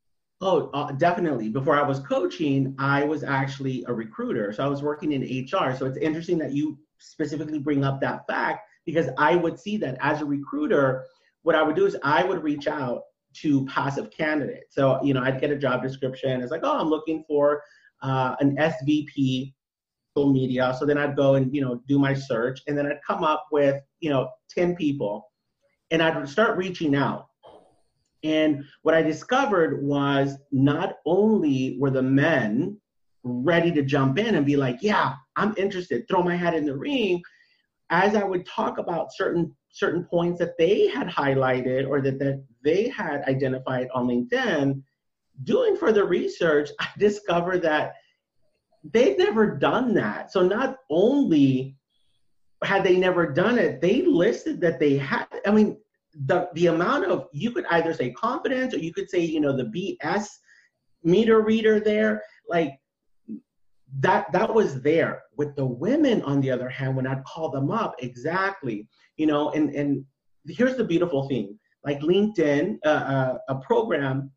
Oh, 0.41 0.69
uh, 0.73 0.91
definitely. 0.91 1.49
Before 1.49 1.77
I 1.77 1.87
was 1.87 1.99
coaching, 1.99 2.75
I 2.77 3.03
was 3.03 3.23
actually 3.23 3.85
a 3.87 3.93
recruiter. 3.93 4.51
So 4.51 4.63
I 4.63 4.67
was 4.67 4.83
working 4.83 5.13
in 5.13 5.21
HR. 5.21 5.75
So 5.75 5.85
it's 5.85 5.97
interesting 5.97 6.37
that 6.39 6.51
you 6.53 6.77
specifically 6.99 7.59
bring 7.59 7.83
up 7.83 8.01
that 8.01 8.27
fact 8.27 8.67
because 8.85 9.07
I 9.17 9.35
would 9.35 9.59
see 9.59 9.77
that 9.77 9.97
as 10.01 10.21
a 10.21 10.25
recruiter, 10.25 11.05
what 11.43 11.55
I 11.55 11.63
would 11.63 11.75
do 11.75 11.85
is 11.85 11.95
I 12.03 12.23
would 12.23 12.43
reach 12.43 12.67
out 12.67 13.03
to 13.41 13.65
passive 13.65 14.11
candidates. 14.11 14.75
So, 14.75 15.01
you 15.03 15.13
know, 15.13 15.21
I'd 15.21 15.39
get 15.39 15.51
a 15.51 15.57
job 15.57 15.81
description. 15.81 16.41
It's 16.41 16.51
like, 16.51 16.61
oh, 16.63 16.79
I'm 16.79 16.89
looking 16.89 17.23
for 17.27 17.61
uh, 18.01 18.35
an 18.39 18.57
SVP 18.57 19.53
social 20.15 20.31
media. 20.31 20.75
So 20.77 20.85
then 20.85 20.97
I'd 20.97 21.15
go 21.15 21.35
and, 21.35 21.53
you 21.53 21.61
know, 21.61 21.81
do 21.87 21.99
my 21.99 22.13
search 22.13 22.61
and 22.67 22.77
then 22.77 22.85
I'd 22.85 22.99
come 23.05 23.23
up 23.23 23.45
with, 23.51 23.81
you 23.99 24.09
know, 24.09 24.29
10 24.49 24.75
people 24.75 25.31
and 25.91 26.01
I'd 26.01 26.27
start 26.27 26.57
reaching 26.57 26.95
out 26.95 27.27
and 28.23 28.63
what 28.81 28.95
I 28.95 29.01
discovered 29.01 29.83
was 29.83 30.37
not 30.51 30.97
only 31.05 31.77
were 31.79 31.91
the 31.91 32.01
men 32.01 32.79
ready 33.23 33.71
to 33.71 33.81
jump 33.81 34.17
in 34.19 34.35
and 34.35 34.45
be 34.45 34.55
like, 34.55 34.77
yeah, 34.81 35.13
I'm 35.35 35.53
interested, 35.57 36.07
throw 36.07 36.23
my 36.23 36.35
hat 36.35 36.53
in 36.53 36.65
the 36.65 36.77
ring, 36.77 37.21
as 37.89 38.15
I 38.15 38.23
would 38.23 38.45
talk 38.45 38.77
about 38.77 39.13
certain 39.13 39.55
certain 39.69 40.05
points 40.05 40.39
that 40.39 40.57
they 40.57 40.87
had 40.87 41.07
highlighted 41.07 41.85
or 41.87 41.99
that, 41.99 42.17
that 42.17 42.41
they 42.63 42.87
had 42.87 43.23
identified 43.23 43.89
on 43.93 44.07
LinkedIn, 44.07 44.81
doing 45.43 45.75
further 45.75 46.05
research, 46.05 46.69
I 46.79 46.87
discovered 46.97 47.61
that 47.63 47.95
they'd 48.93 49.17
never 49.17 49.57
done 49.57 49.93
that. 49.95 50.31
So 50.31 50.47
not 50.47 50.77
only 50.89 51.75
had 52.63 52.85
they 52.85 52.95
never 52.95 53.27
done 53.27 53.59
it, 53.59 53.81
they 53.81 54.03
listed 54.03 54.61
that 54.61 54.79
they 54.79 54.97
had, 54.97 55.27
I 55.45 55.51
mean, 55.51 55.77
the 56.25 56.49
the 56.53 56.67
amount 56.67 57.05
of 57.05 57.27
you 57.33 57.51
could 57.51 57.65
either 57.71 57.93
say 57.93 58.11
confidence 58.11 58.73
or 58.73 58.77
you 58.77 58.93
could 58.93 59.09
say 59.09 59.19
you 59.19 59.39
know 59.39 59.55
the 59.55 59.97
BS 60.03 60.27
meter 61.03 61.41
reader 61.41 61.79
there 61.79 62.23
like 62.47 62.79
that 63.99 64.31
that 64.31 64.53
was 64.53 64.81
there. 64.81 65.23
With 65.37 65.55
the 65.55 65.65
women 65.65 66.21
on 66.21 66.39
the 66.39 66.51
other 66.51 66.69
hand 66.69 66.95
when 66.95 67.07
I'd 67.07 67.23
call 67.25 67.49
them 67.49 67.71
up 67.71 67.95
exactly 67.99 68.87
you 69.17 69.27
know 69.27 69.51
and 69.51 69.69
and 69.71 70.05
here's 70.47 70.77
the 70.77 70.83
beautiful 70.83 71.27
thing. 71.27 71.57
Like 71.83 71.99
LinkedIn 71.99 72.77
uh, 72.85 72.89
uh, 72.89 73.37
a 73.49 73.55
program 73.55 74.31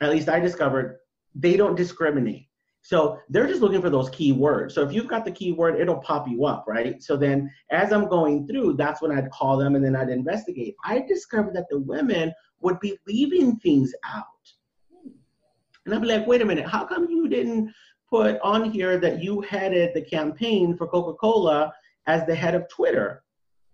at 0.00 0.10
least 0.10 0.28
I 0.28 0.40
discovered 0.40 0.98
they 1.34 1.56
don't 1.56 1.76
discriminate 1.76 2.48
So 2.82 3.18
they're 3.28 3.46
just 3.46 3.60
looking 3.60 3.80
for 3.80 3.90
those 3.90 4.10
keywords. 4.10 4.72
So 4.72 4.82
if 4.82 4.92
you've 4.92 5.06
got 5.06 5.24
the 5.24 5.30
keyword, 5.30 5.80
it'll 5.80 6.00
pop 6.00 6.28
you 6.28 6.44
up, 6.44 6.64
right? 6.66 7.00
So 7.00 7.16
then 7.16 7.50
as 7.70 7.92
I'm 7.92 8.08
going 8.08 8.46
through, 8.46 8.74
that's 8.74 9.00
when 9.00 9.16
I'd 9.16 9.30
call 9.30 9.56
them 9.56 9.76
and 9.76 9.84
then 9.84 9.94
I'd 9.94 10.10
investigate. 10.10 10.74
I 10.84 11.00
discovered 11.00 11.54
that 11.54 11.68
the 11.70 11.78
women 11.78 12.32
would 12.60 12.80
be 12.80 12.98
leaving 13.06 13.56
things 13.56 13.94
out. 14.04 14.24
And 15.86 15.94
I'd 15.94 16.02
be 16.02 16.08
like, 16.08 16.26
wait 16.26 16.42
a 16.42 16.44
minute, 16.44 16.66
how 16.66 16.84
come 16.84 17.08
you 17.08 17.28
didn't 17.28 17.72
put 18.10 18.40
on 18.40 18.70
here 18.70 18.98
that 18.98 19.22
you 19.22 19.40
headed 19.42 19.94
the 19.94 20.02
campaign 20.02 20.76
for 20.76 20.88
Coca 20.88 21.14
Cola 21.14 21.72
as 22.06 22.26
the 22.26 22.34
head 22.34 22.56
of 22.56 22.68
Twitter? 22.68 23.22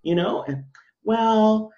You 0.03 0.17
know, 0.17 0.45
and 0.47 0.65
well, 1.03 1.71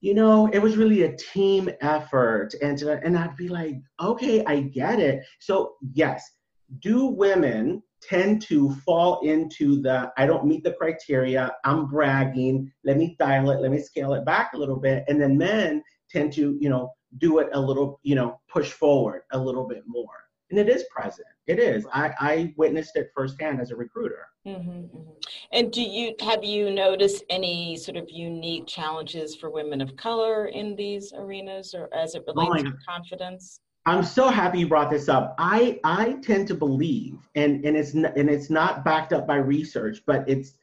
you 0.00 0.14
know, 0.14 0.46
it 0.46 0.60
was 0.60 0.78
really 0.78 1.02
a 1.02 1.16
team 1.16 1.70
effort. 1.82 2.54
And, 2.62 2.80
and 2.80 3.18
I'd 3.18 3.36
be 3.36 3.48
like, 3.48 3.76
okay, 4.00 4.42
I 4.46 4.60
get 4.60 4.98
it. 4.98 5.24
So, 5.40 5.74
yes, 5.92 6.30
do 6.78 7.06
women 7.06 7.82
tend 8.02 8.40
to 8.42 8.74
fall 8.76 9.20
into 9.20 9.82
the 9.82 10.10
I 10.16 10.26
don't 10.26 10.46
meet 10.46 10.64
the 10.64 10.72
criteria, 10.72 11.52
I'm 11.64 11.86
bragging, 11.86 12.72
let 12.84 12.96
me 12.96 13.16
dial 13.18 13.50
it, 13.50 13.60
let 13.60 13.70
me 13.70 13.80
scale 13.80 14.14
it 14.14 14.24
back 14.24 14.52
a 14.54 14.58
little 14.58 14.76
bit. 14.76 15.04
And 15.08 15.20
then 15.20 15.36
men 15.36 15.82
tend 16.10 16.32
to, 16.34 16.56
you 16.60 16.68
know, 16.68 16.92
do 17.18 17.38
it 17.40 17.48
a 17.52 17.60
little, 17.60 18.00
you 18.02 18.14
know, 18.14 18.40
push 18.48 18.72
forward 18.72 19.22
a 19.32 19.38
little 19.38 19.66
bit 19.66 19.82
more. 19.86 20.06
And 20.50 20.58
it 20.58 20.68
is 20.68 20.84
present. 20.90 21.28
It 21.46 21.58
is. 21.58 21.86
I, 21.92 22.12
I 22.18 22.54
witnessed 22.56 22.96
it 22.96 23.10
firsthand 23.14 23.60
as 23.60 23.70
a 23.70 23.76
recruiter. 23.76 24.26
Mm-hmm, 24.46 24.70
mm-hmm. 24.70 25.10
And 25.52 25.72
do 25.72 25.82
you 25.82 26.14
have 26.20 26.42
you 26.42 26.70
noticed 26.70 27.24
any 27.30 27.76
sort 27.76 27.96
of 27.96 28.08
unique 28.08 28.66
challenges 28.66 29.36
for 29.36 29.50
women 29.50 29.80
of 29.80 29.96
color 29.96 30.46
in 30.46 30.74
these 30.74 31.12
arenas, 31.12 31.74
or 31.74 31.92
as 31.94 32.14
it 32.14 32.24
relates 32.26 32.64
oh 32.66 32.70
to 32.70 32.76
confidence? 32.88 33.60
I'm 33.86 34.04
so 34.04 34.28
happy 34.28 34.60
you 34.60 34.68
brought 34.68 34.90
this 34.90 35.08
up. 35.08 35.34
I 35.38 35.80
I 35.84 36.18
tend 36.22 36.48
to 36.48 36.54
believe, 36.54 37.18
and 37.34 37.64
and 37.64 37.76
it's 37.76 37.94
not, 37.94 38.16
and 38.16 38.28
it's 38.28 38.50
not 38.50 38.84
backed 38.84 39.12
up 39.12 39.26
by 39.26 39.36
research, 39.36 40.02
but 40.06 40.28
it's 40.28 40.54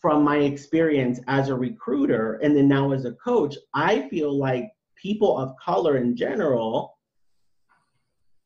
from 0.00 0.24
my 0.24 0.38
experience 0.38 1.20
as 1.28 1.48
a 1.48 1.54
recruiter 1.54 2.34
and 2.42 2.56
then 2.56 2.68
now 2.68 2.92
as 2.92 3.04
a 3.04 3.12
coach. 3.12 3.56
I 3.72 4.08
feel 4.08 4.36
like 4.36 4.72
people 4.96 5.38
of 5.38 5.54
color 5.64 5.96
in 5.96 6.16
general 6.16 6.98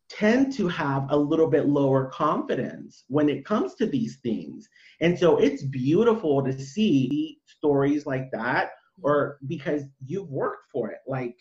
tend 0.09 0.53
to 0.53 0.69
have 0.69 1.07
a 1.11 1.17
little 1.17 1.49
bit 1.49 1.67
lower 1.67 2.07
confidence 2.07 3.05
when 3.09 3.29
it 3.29 3.45
comes 3.45 3.75
to 3.75 3.87
these 3.87 4.17
things. 4.23 4.69
And 5.01 5.19
so 5.19 5.39
it's 5.39 5.63
beautiful 5.63 6.45
to 6.45 6.59
see 6.59 7.39
stories 7.47 8.07
like 8.07 8.31
that 8.33 8.71
or 9.03 9.39
because 9.47 9.83
you've 10.05 10.31
worked 10.31 10.71
for 10.73 10.91
it. 10.91 10.99
Like 11.07 11.37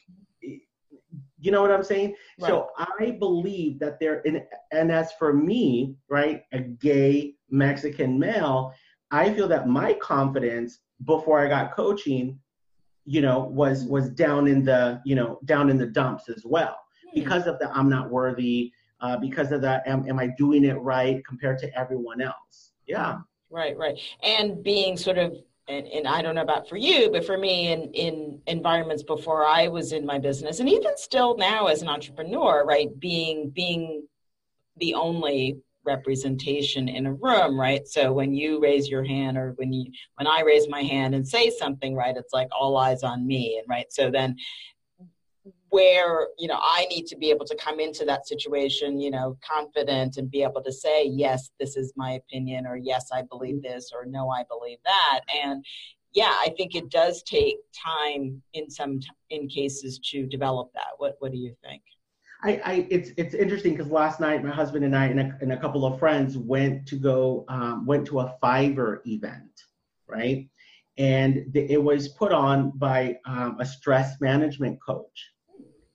you 1.45 1.51
know 1.51 1.61
what 1.61 1.71
I'm 1.71 1.83
saying? 1.83 2.15
Right. 2.39 2.49
So 2.49 2.69
I 2.77 3.11
believe 3.11 3.79
that 3.79 3.99
there 3.99 4.21
and, 4.25 4.41
and 4.71 4.91
as 4.91 5.11
for 5.13 5.31
me, 5.31 5.95
right, 6.09 6.41
a 6.51 6.59
gay 6.59 7.35
Mexican 7.49 8.17
male, 8.17 8.73
I 9.11 9.31
feel 9.33 9.47
that 9.49 9.67
my 9.67 9.93
confidence 9.93 10.79
before 11.05 11.39
I 11.39 11.47
got 11.47 11.75
coaching, 11.75 12.39
you 13.05 13.21
know, 13.21 13.43
was 13.43 13.85
was 13.85 14.09
down 14.09 14.47
in 14.47 14.65
the, 14.65 15.01
you 15.05 15.15
know, 15.15 15.39
down 15.45 15.69
in 15.69 15.77
the 15.77 15.85
dumps 15.85 16.29
as 16.29 16.43
well. 16.45 16.77
Hmm. 17.11 17.19
Because 17.19 17.45
of 17.45 17.59
the 17.59 17.69
I'm 17.71 17.89
not 17.89 18.09
worthy, 18.09 18.71
uh, 19.01 19.17
because 19.17 19.51
of 19.51 19.61
the 19.61 19.87
am, 19.87 20.09
am 20.09 20.17
I 20.17 20.27
doing 20.37 20.65
it 20.65 20.79
right 20.81 21.23
compared 21.27 21.59
to 21.59 21.79
everyone 21.79 22.21
else? 22.21 22.71
Yeah. 22.87 23.19
Right, 23.51 23.77
right. 23.77 23.99
And 24.23 24.63
being 24.63 24.97
sort 24.97 25.19
of 25.19 25.37
and, 25.67 25.87
and 25.87 26.07
I 26.07 26.21
don't 26.21 26.35
know 26.35 26.41
about 26.41 26.69
for 26.69 26.77
you, 26.77 27.09
but 27.11 27.25
for 27.25 27.37
me 27.37 27.71
in, 27.71 27.91
in 27.93 28.41
environments 28.47 29.03
before 29.03 29.45
I 29.45 29.67
was 29.67 29.93
in 29.93 30.05
my 30.05 30.19
business 30.19 30.59
and 30.59 30.69
even 30.69 30.95
still 30.97 31.37
now 31.37 31.67
as 31.67 31.81
an 31.81 31.87
entrepreneur, 31.87 32.63
right, 32.65 32.87
being 32.99 33.49
being 33.49 34.07
the 34.77 34.93
only 34.93 35.57
representation 35.85 36.87
in 36.89 37.05
a 37.05 37.13
room, 37.13 37.59
right? 37.59 37.87
So 37.87 38.11
when 38.11 38.33
you 38.33 38.59
raise 38.59 38.89
your 38.89 39.03
hand 39.03 39.37
or 39.37 39.53
when 39.57 39.71
you 39.71 39.91
when 40.17 40.27
I 40.27 40.41
raise 40.41 40.67
my 40.67 40.83
hand 40.83 41.15
and 41.15 41.27
say 41.27 41.49
something, 41.49 41.95
right, 41.95 42.15
it's 42.15 42.33
like 42.33 42.49
all 42.51 42.77
eyes 42.77 43.03
on 43.03 43.25
me. 43.25 43.57
And 43.57 43.67
right. 43.69 43.91
So 43.91 44.11
then 44.11 44.35
where 45.75 46.27
you 46.37 46.47
know 46.47 46.59
i 46.61 46.85
need 46.89 47.05
to 47.05 47.17
be 47.17 47.29
able 47.29 47.45
to 47.45 47.55
come 47.55 47.79
into 47.79 48.05
that 48.05 48.27
situation 48.27 48.99
you 48.99 49.11
know 49.11 49.37
confident 49.55 50.15
and 50.17 50.31
be 50.31 50.41
able 50.41 50.61
to 50.61 50.71
say 50.71 51.05
yes 51.05 51.51
this 51.59 51.75
is 51.75 51.91
my 51.95 52.11
opinion 52.11 52.65
or 52.65 52.77
yes 52.77 53.09
i 53.13 53.21
believe 53.21 53.61
this 53.61 53.91
or 53.93 54.05
no 54.05 54.29
i 54.29 54.43
believe 54.49 54.77
that. 54.85 55.19
And 55.43 55.65
yeah 56.13 56.33
i 56.45 56.49
think 56.57 56.75
it 56.75 56.89
does 56.89 57.23
take 57.23 57.57
time 57.73 58.41
in 58.53 58.69
some 58.69 58.99
in 59.29 59.47
cases 59.47 59.99
to 60.11 60.25
develop 60.25 60.71
that. 60.73 60.91
What 60.97 61.15
what 61.19 61.31
do 61.31 61.37
you 61.37 61.53
think? 61.63 61.81
I, 62.43 62.61
I 62.63 62.87
it's 62.89 63.11
it's 63.17 63.33
interesting 63.33 63.73
because 63.75 63.91
last 63.91 64.19
night 64.19 64.43
my 64.43 64.51
husband 64.51 64.85
and 64.85 64.95
I 64.95 65.05
and 65.05 65.19
a, 65.19 65.37
and 65.41 65.53
a 65.53 65.57
couple 65.57 65.85
of 65.85 65.99
friends 65.99 66.37
went 66.37 66.87
to 66.87 66.95
go 66.95 67.45
um, 67.49 67.85
went 67.85 68.05
to 68.07 68.19
a 68.19 68.35
Fiverr 68.41 68.99
event, 69.05 69.51
right? 70.07 70.47
And 70.97 71.51
it 71.53 71.81
was 71.81 72.09
put 72.09 72.31
on 72.31 72.71
by 72.75 73.17
um, 73.25 73.57
a 73.59 73.65
stress 73.65 74.21
management 74.21 74.79
coach, 74.81 75.31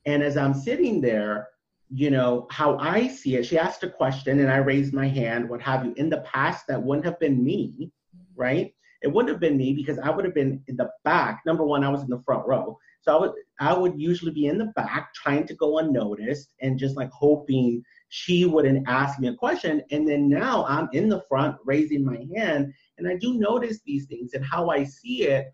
and 0.06 0.22
as 0.22 0.36
I'm 0.36 0.54
sitting 0.54 1.00
there, 1.00 1.48
you 1.92 2.10
know, 2.10 2.46
how 2.50 2.78
I 2.78 3.08
see 3.08 3.36
it, 3.36 3.44
she 3.44 3.58
asked 3.58 3.82
a 3.82 3.90
question 3.90 4.38
and 4.38 4.50
I 4.50 4.58
raised 4.58 4.94
my 4.94 5.08
hand, 5.08 5.48
what 5.48 5.60
have 5.60 5.84
you. 5.84 5.92
In 5.96 6.08
the 6.08 6.20
past, 6.20 6.66
that 6.68 6.82
wouldn't 6.82 7.04
have 7.04 7.18
been 7.18 7.44
me, 7.44 7.90
right? 8.36 8.72
It 9.02 9.08
wouldn't 9.08 9.30
have 9.30 9.40
been 9.40 9.56
me 9.56 9.72
because 9.72 9.98
I 9.98 10.10
would 10.10 10.24
have 10.24 10.34
been 10.34 10.62
in 10.68 10.76
the 10.76 10.90
back. 11.04 11.42
Number 11.46 11.64
one, 11.64 11.82
I 11.82 11.88
was 11.88 12.02
in 12.02 12.10
the 12.10 12.22
front 12.22 12.46
row. 12.46 12.78
So 13.02 13.16
I 13.16 13.20
would 13.20 13.32
I 13.60 13.72
would 13.72 13.98
usually 14.00 14.30
be 14.30 14.46
in 14.46 14.58
the 14.58 14.72
back 14.76 15.12
trying 15.14 15.46
to 15.46 15.54
go 15.54 15.78
unnoticed 15.78 16.50
and 16.60 16.78
just 16.78 16.96
like 16.96 17.10
hoping 17.10 17.82
she 18.10 18.44
wouldn't 18.44 18.86
ask 18.88 19.18
me 19.18 19.28
a 19.28 19.34
question. 19.34 19.82
And 19.90 20.06
then 20.06 20.28
now 20.28 20.66
I'm 20.66 20.88
in 20.92 21.08
the 21.08 21.22
front 21.28 21.56
raising 21.64 22.04
my 22.04 22.26
hand 22.36 22.72
and 22.98 23.08
I 23.08 23.16
do 23.16 23.34
notice 23.34 23.80
these 23.84 24.06
things 24.06 24.34
and 24.34 24.44
how 24.44 24.68
I 24.68 24.84
see 24.84 25.22
it, 25.22 25.52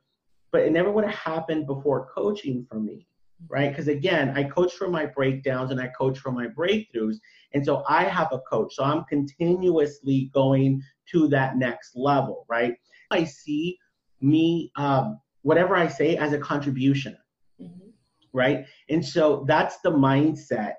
but 0.51 0.63
it 0.63 0.73
never 0.73 0.91
would 0.91 1.05
have 1.05 1.15
happened 1.15 1.67
before 1.67 2.09
coaching 2.13 2.67
for 2.69 2.81
me 2.81 3.06
right? 3.49 3.70
Because 3.70 3.88
again, 3.88 4.31
I 4.37 4.44
coach 4.44 4.72
for 4.75 4.88
my 4.88 5.07
breakdowns 5.07 5.70
and 5.70 5.81
I 5.81 5.88
coach 5.88 6.18
for 6.18 6.33
my 6.33 6.46
breakthroughs. 6.46 7.16
And 7.53 7.64
so 7.64 7.85
I 7.88 8.05
have 8.05 8.29
a 8.33 8.40
coach. 8.40 8.75
So 8.75 8.85
I'm 8.85 9.05
continuously 9.05 10.31
going 10.35 10.83
to 11.12 11.29
that 11.29 11.57
next 11.57 11.96
level, 11.96 12.44
right? 12.49 12.75
I 13.11 13.25
see 13.25 13.79
me, 14.20 14.72
um, 14.77 15.20
whatever 15.42 15.77
I 15.77 15.88
say, 15.88 16.16
as 16.16 16.33
a 16.33 16.38
contribution, 16.38 17.16
mm-hmm. 17.61 17.88
right? 18.33 18.66
And 18.88 19.05
so 19.05 19.44
that's 19.46 19.79
the 19.79 19.92
mindset 19.92 20.75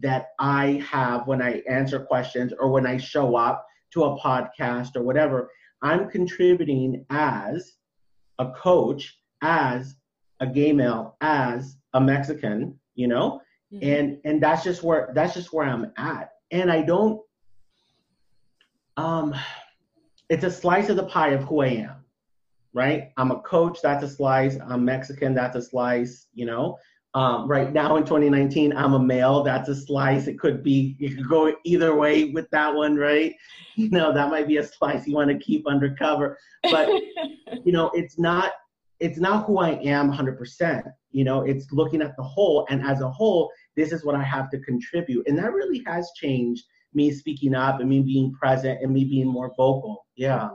that 0.00 0.28
I 0.38 0.84
have 0.88 1.26
when 1.26 1.42
I 1.42 1.62
answer 1.68 2.00
questions 2.00 2.52
or 2.58 2.70
when 2.70 2.86
I 2.86 2.96
show 2.96 3.36
up 3.36 3.66
to 3.92 4.04
a 4.04 4.18
podcast 4.20 4.96
or 4.96 5.02
whatever. 5.02 5.50
I'm 5.82 6.08
contributing 6.10 7.06
as 7.10 7.72
a 8.38 8.50
coach, 8.52 9.18
as 9.42 9.96
a 10.40 10.46
gay 10.46 10.72
male, 10.72 11.16
as 11.20 11.76
a 11.94 12.00
Mexican, 12.00 12.78
you 12.94 13.08
know, 13.08 13.40
mm-hmm. 13.72 13.86
and 13.86 14.18
and 14.24 14.42
that's 14.42 14.64
just 14.64 14.82
where 14.82 15.10
that's 15.14 15.34
just 15.34 15.52
where 15.52 15.66
I'm 15.66 15.92
at, 15.96 16.30
and 16.50 16.70
I 16.70 16.82
don't. 16.82 17.20
Um, 18.96 19.34
it's 20.28 20.44
a 20.44 20.50
slice 20.50 20.88
of 20.88 20.96
the 20.96 21.06
pie 21.06 21.30
of 21.30 21.44
who 21.44 21.60
I 21.60 21.68
am, 21.68 22.04
right? 22.72 23.12
I'm 23.16 23.30
a 23.30 23.40
coach. 23.40 23.78
That's 23.82 24.04
a 24.04 24.08
slice. 24.08 24.58
I'm 24.68 24.84
Mexican. 24.84 25.34
That's 25.34 25.56
a 25.56 25.62
slice. 25.62 26.26
You 26.34 26.46
know. 26.46 26.78
Um, 27.12 27.48
right 27.48 27.72
now 27.72 27.96
in 27.96 28.04
2019, 28.04 28.76
I'm 28.76 28.94
a 28.94 28.98
male. 28.98 29.42
That's 29.42 29.68
a 29.68 29.74
slice. 29.74 30.28
It 30.28 30.38
could 30.38 30.62
be, 30.62 30.96
you 31.00 31.16
could 31.16 31.28
go 31.28 31.52
either 31.64 31.94
way 31.94 32.26
with 32.26 32.48
that 32.50 32.74
one, 32.74 32.96
right? 32.96 33.34
You 33.76 33.88
know, 33.88 34.12
that 34.12 34.28
might 34.28 34.46
be 34.46 34.58
a 34.58 34.66
slice 34.66 35.06
you 35.06 35.14
want 35.14 35.30
to 35.30 35.38
keep 35.38 35.66
undercover. 35.66 36.36
But, 36.64 36.88
you 37.64 37.72
know, 37.72 37.90
it's 37.94 38.18
not, 38.18 38.52
it's 39.00 39.18
not 39.18 39.46
who 39.46 39.58
I 39.58 39.70
am 39.82 40.12
100%. 40.12 40.82
You 41.10 41.24
know, 41.24 41.42
it's 41.42 41.66
looking 41.72 42.02
at 42.02 42.16
the 42.16 42.22
whole, 42.22 42.66
and 42.70 42.82
as 42.82 43.00
a 43.00 43.10
whole, 43.10 43.50
this 43.76 43.92
is 43.92 44.04
what 44.04 44.14
I 44.14 44.22
have 44.22 44.50
to 44.50 44.60
contribute. 44.60 45.26
And 45.26 45.36
that 45.38 45.52
really 45.52 45.82
has 45.86 46.10
changed 46.16 46.64
me 46.92 47.10
speaking 47.10 47.54
up 47.54 47.80
and 47.80 47.88
me 47.88 48.00
being 48.00 48.32
present 48.32 48.80
and 48.82 48.92
me 48.92 49.04
being 49.04 49.26
more 49.26 49.52
vocal. 49.56 50.06
Yeah. 50.16 50.50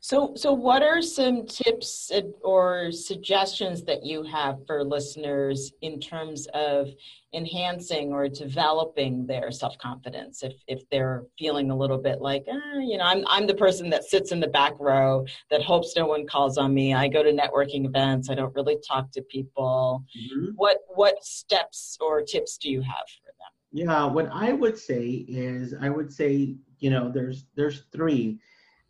So, 0.00 0.32
so 0.36 0.52
what 0.52 0.82
are 0.82 1.00
some 1.02 1.46
tips 1.46 2.10
or 2.42 2.90
suggestions 2.92 3.82
that 3.84 4.04
you 4.04 4.22
have 4.24 4.58
for 4.66 4.84
listeners 4.84 5.72
in 5.80 6.00
terms 6.00 6.46
of 6.54 6.88
enhancing 7.34 8.12
or 8.12 8.28
developing 8.28 9.26
their 9.26 9.50
self 9.50 9.76
confidence? 9.78 10.42
If 10.42 10.54
if 10.66 10.88
they're 10.90 11.24
feeling 11.38 11.70
a 11.70 11.76
little 11.76 11.98
bit 11.98 12.20
like, 12.20 12.44
ah, 12.50 12.78
you 12.78 12.98
know, 12.98 13.04
I'm 13.04 13.24
I'm 13.28 13.46
the 13.46 13.54
person 13.54 13.90
that 13.90 14.04
sits 14.04 14.32
in 14.32 14.40
the 14.40 14.48
back 14.48 14.74
row 14.78 15.24
that 15.50 15.62
hopes 15.62 15.94
no 15.96 16.06
one 16.06 16.26
calls 16.26 16.58
on 16.58 16.74
me. 16.74 16.94
I 16.94 17.08
go 17.08 17.22
to 17.22 17.32
networking 17.32 17.86
events. 17.86 18.30
I 18.30 18.34
don't 18.34 18.54
really 18.54 18.78
talk 18.86 19.10
to 19.12 19.22
people. 19.22 20.04
Mm-hmm. 20.16 20.52
What 20.56 20.78
what 20.88 21.24
steps 21.24 21.96
or 22.00 22.22
tips 22.22 22.56
do 22.58 22.70
you 22.70 22.80
have 22.80 23.06
for 23.08 23.26
them? 23.26 23.52
Yeah, 23.72 24.04
what 24.04 24.28
I 24.32 24.52
would 24.52 24.78
say 24.78 25.24
is 25.28 25.74
I 25.80 25.88
would 25.88 26.12
say, 26.12 26.56
you 26.78 26.90
know, 26.90 27.10
there's 27.10 27.46
there's 27.56 27.84
three 27.92 28.38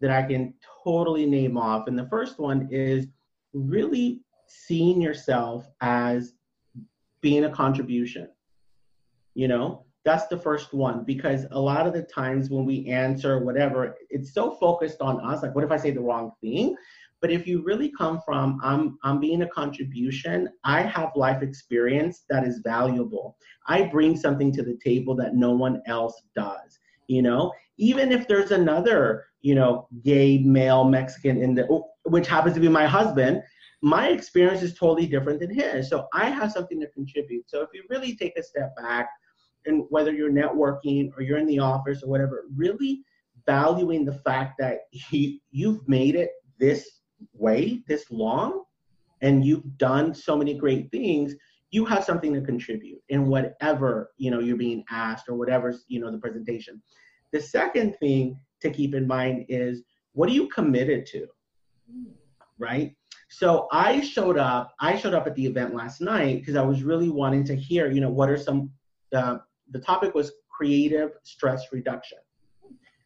that 0.02 0.10
I 0.10 0.22
can 0.22 0.52
totally 0.84 1.24
name 1.24 1.56
off. 1.56 1.86
And 1.86 1.98
the 1.98 2.08
first 2.08 2.38
one 2.38 2.68
is 2.70 3.06
really 3.54 4.20
seeing 4.46 5.00
yourself 5.00 5.66
as 5.80 6.34
being 7.22 7.44
a 7.44 7.50
contribution. 7.50 8.28
You 9.34 9.48
know, 9.48 9.86
that's 10.04 10.26
the 10.26 10.36
first 10.36 10.74
one 10.74 11.04
because 11.04 11.46
a 11.52 11.58
lot 11.58 11.86
of 11.86 11.94
the 11.94 12.02
times 12.02 12.50
when 12.50 12.66
we 12.66 12.86
answer 12.88 13.42
whatever, 13.42 13.96
it's 14.10 14.34
so 14.34 14.56
focused 14.56 15.00
on 15.00 15.20
us. 15.20 15.42
Like, 15.42 15.54
what 15.54 15.64
if 15.64 15.70
I 15.70 15.76
say 15.76 15.92
the 15.92 16.00
wrong 16.00 16.32
thing? 16.42 16.76
But 17.20 17.30
if 17.30 17.46
you 17.46 17.62
really 17.62 17.92
come 17.96 18.20
from, 18.26 18.58
I'm, 18.64 18.98
I'm 19.04 19.20
being 19.20 19.42
a 19.42 19.48
contribution, 19.48 20.48
I 20.64 20.82
have 20.82 21.12
life 21.14 21.40
experience 21.40 22.24
that 22.28 22.44
is 22.44 22.60
valuable. 22.64 23.36
I 23.68 23.82
bring 23.82 24.16
something 24.16 24.50
to 24.54 24.62
the 24.64 24.76
table 24.84 25.14
that 25.16 25.36
no 25.36 25.52
one 25.52 25.80
else 25.86 26.20
does. 26.34 26.80
You 27.06 27.22
know, 27.22 27.52
even 27.78 28.10
if 28.10 28.26
there's 28.26 28.50
another, 28.50 29.26
you 29.42 29.54
know, 29.54 29.88
gay 30.04 30.38
male 30.38 30.84
Mexican 30.84 31.42
in 31.42 31.54
the, 31.54 31.82
which 32.04 32.28
happens 32.28 32.54
to 32.54 32.60
be 32.60 32.68
my 32.68 32.86
husband, 32.86 33.42
my 33.82 34.08
experience 34.08 34.62
is 34.62 34.74
totally 34.74 35.06
different 35.06 35.40
than 35.40 35.52
his. 35.52 35.88
So 35.88 36.06
I 36.14 36.30
have 36.30 36.52
something 36.52 36.80
to 36.80 36.86
contribute. 36.88 37.50
So 37.50 37.62
if 37.62 37.68
you 37.74 37.82
really 37.90 38.16
take 38.16 38.36
a 38.38 38.42
step 38.42 38.74
back, 38.76 39.08
and 39.66 39.84
whether 39.90 40.12
you're 40.12 40.30
networking 40.30 41.10
or 41.16 41.22
you're 41.22 41.38
in 41.38 41.46
the 41.46 41.58
office 41.58 42.02
or 42.02 42.08
whatever, 42.08 42.46
really 42.56 43.02
valuing 43.46 44.04
the 44.04 44.12
fact 44.12 44.54
that 44.58 44.80
he, 44.90 45.40
you've 45.50 45.86
made 45.88 46.14
it 46.14 46.30
this 46.58 47.00
way, 47.32 47.82
this 47.86 48.10
long, 48.10 48.64
and 49.20 49.44
you've 49.44 49.78
done 49.78 50.14
so 50.14 50.36
many 50.36 50.54
great 50.54 50.90
things, 50.90 51.34
you 51.70 51.84
have 51.84 52.04
something 52.04 52.34
to 52.34 52.40
contribute 52.40 53.00
in 53.08 53.26
whatever 53.26 54.10
you 54.18 54.30
know 54.30 54.40
you're 54.40 54.56
being 54.56 54.84
asked 54.90 55.28
or 55.28 55.34
whatever's 55.34 55.84
you 55.88 55.98
know 56.00 56.10
the 56.10 56.18
presentation. 56.18 56.82
The 57.32 57.40
second 57.40 57.96
thing 57.98 58.38
to 58.62 58.70
keep 58.70 58.94
in 58.94 59.06
mind 59.06 59.46
is 59.48 59.82
what 60.12 60.28
are 60.28 60.32
you 60.32 60.48
committed 60.48 61.06
to, 61.06 61.26
right? 62.58 62.94
So 63.28 63.68
I 63.72 64.00
showed 64.00 64.36
up. 64.36 64.74
I 64.78 64.96
showed 64.96 65.14
up 65.14 65.26
at 65.26 65.34
the 65.34 65.46
event 65.46 65.74
last 65.74 66.00
night 66.00 66.40
because 66.40 66.56
I 66.56 66.62
was 66.62 66.82
really 66.82 67.08
wanting 67.08 67.44
to 67.44 67.56
hear, 67.56 67.90
you 67.90 68.00
know, 68.00 68.10
what 68.10 68.28
are 68.28 68.36
some 68.36 68.70
uh, 69.14 69.38
the 69.70 69.78
topic 69.78 70.14
was 70.14 70.32
creative 70.50 71.12
stress 71.22 71.64
reduction. 71.72 72.18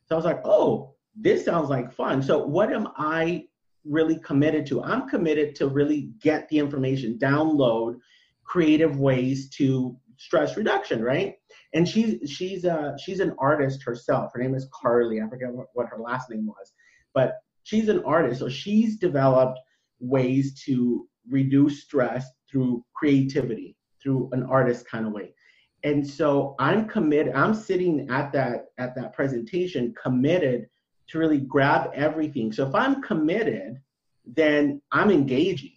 So 0.07 0.14
I 0.14 0.16
was 0.16 0.25
like, 0.25 0.40
oh, 0.45 0.95
this 1.14 1.45
sounds 1.45 1.71
like 1.71 1.92
fun. 1.92 2.23
So 2.23 2.45
what 2.45 2.73
am 2.73 2.88
I 2.97 3.45
really 3.85 4.19
committed 4.19 4.66
to? 4.66 4.83
I'm 4.83 5.09
committed 5.09 5.55
to 5.57 5.69
really 5.69 6.12
get 6.21 6.49
the 6.49 6.59
information, 6.59 7.19
download 7.19 7.99
creative 8.45 8.99
ways 8.99 9.49
to 9.51 9.97
stress 10.19 10.57
reduction, 10.57 11.03
right? 11.03 11.35
And 11.75 11.89
she's 11.89 12.31
she's 12.31 12.65
uh 12.65 12.97
she's 12.99 13.21
an 13.21 13.35
artist 13.39 13.83
herself. 13.83 14.33
Her 14.35 14.41
name 14.41 14.55
is 14.55 14.69
Carly. 14.73 15.21
I 15.21 15.29
forget 15.29 15.53
what, 15.53 15.69
what 15.75 15.89
her 15.89 15.99
last 15.99 16.31
name 16.31 16.47
was, 16.47 16.73
but 17.15 17.35
she's 17.65 17.89
an 17.89 18.03
artist. 18.05 18.41
So 18.41 18.49
she's 18.49 18.99
developed 18.99 19.59
ways 20.01 20.61
to 20.65 21.09
reduce 21.29 21.83
stress 21.83 22.27
through 22.51 22.85
creativity, 22.95 23.77
through 24.03 24.31
an 24.33 24.45
artist 24.45 24.89
kind 24.89 25.07
of 25.07 25.13
way 25.13 25.33
and 25.87 26.07
so 26.07 26.55
i'm 26.59 26.89
committed 26.89 27.33
i'm 27.35 27.55
sitting 27.55 28.09
at 28.11 28.33
that 28.33 28.67
at 28.79 28.95
that 28.95 29.13
presentation 29.13 29.95
committed 30.01 30.67
to 31.09 31.19
really 31.19 31.39
grab 31.39 31.91
everything 31.95 32.53
so 32.53 32.67
if 32.67 32.75
i'm 32.75 33.01
committed 33.03 33.81
then 34.25 34.81
i'm 34.93 35.11
engaging 35.11 35.73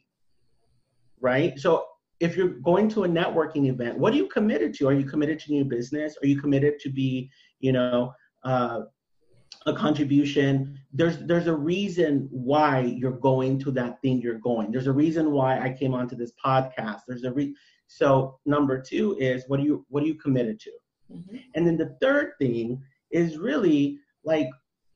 right 1.21 1.60
so 1.60 1.86
if 2.19 2.36
you're 2.36 2.49
going 2.49 2.89
to 2.89 3.05
a 3.05 3.08
networking 3.08 3.69
event 3.69 3.97
what 3.97 4.13
are 4.13 4.17
you 4.17 4.27
committed 4.27 4.73
to? 4.75 4.88
Are 4.88 4.93
you 4.93 5.05
committed 5.05 5.39
to 5.39 5.51
new 5.51 5.65
business? 5.65 6.17
Are 6.21 6.27
you 6.27 6.39
committed 6.39 6.79
to 6.79 6.89
be 6.89 7.29
you 7.60 7.71
know 7.71 8.13
uh, 8.43 8.82
a 9.65 9.73
contribution? 9.73 10.79
There's 10.93 11.17
there's 11.19 11.47
a 11.47 11.55
reason 11.55 12.27
why 12.32 12.82
you're 12.82 13.19
going 13.19 13.60
to 13.60 13.71
that 13.71 14.01
thing 14.01 14.21
you're 14.21 14.39
going. 14.39 14.71
There's 14.71 14.88
a 14.88 14.93
reason 14.93 15.32
why 15.32 15.60
i 15.60 15.71
came 15.71 15.93
onto 15.93 16.15
this 16.15 16.34
podcast. 16.43 17.01
There's 17.08 17.23
a 17.23 17.32
re- 17.32 17.55
so 17.88 18.39
number 18.45 18.82
two 18.82 19.17
is 19.19 19.45
what 19.47 19.60
are 19.60 19.63
you 19.63 19.86
what 19.89 20.03
are 20.03 20.08
you 20.08 20.15
committed 20.15 20.60
to? 20.62 20.71
Mm-hmm. 21.12 21.38
And 21.55 21.65
then 21.65 21.77
the 21.77 21.97
third 22.01 22.34
thing 22.39 22.82
is 23.12 23.38
really 23.38 23.99
like 24.23 24.49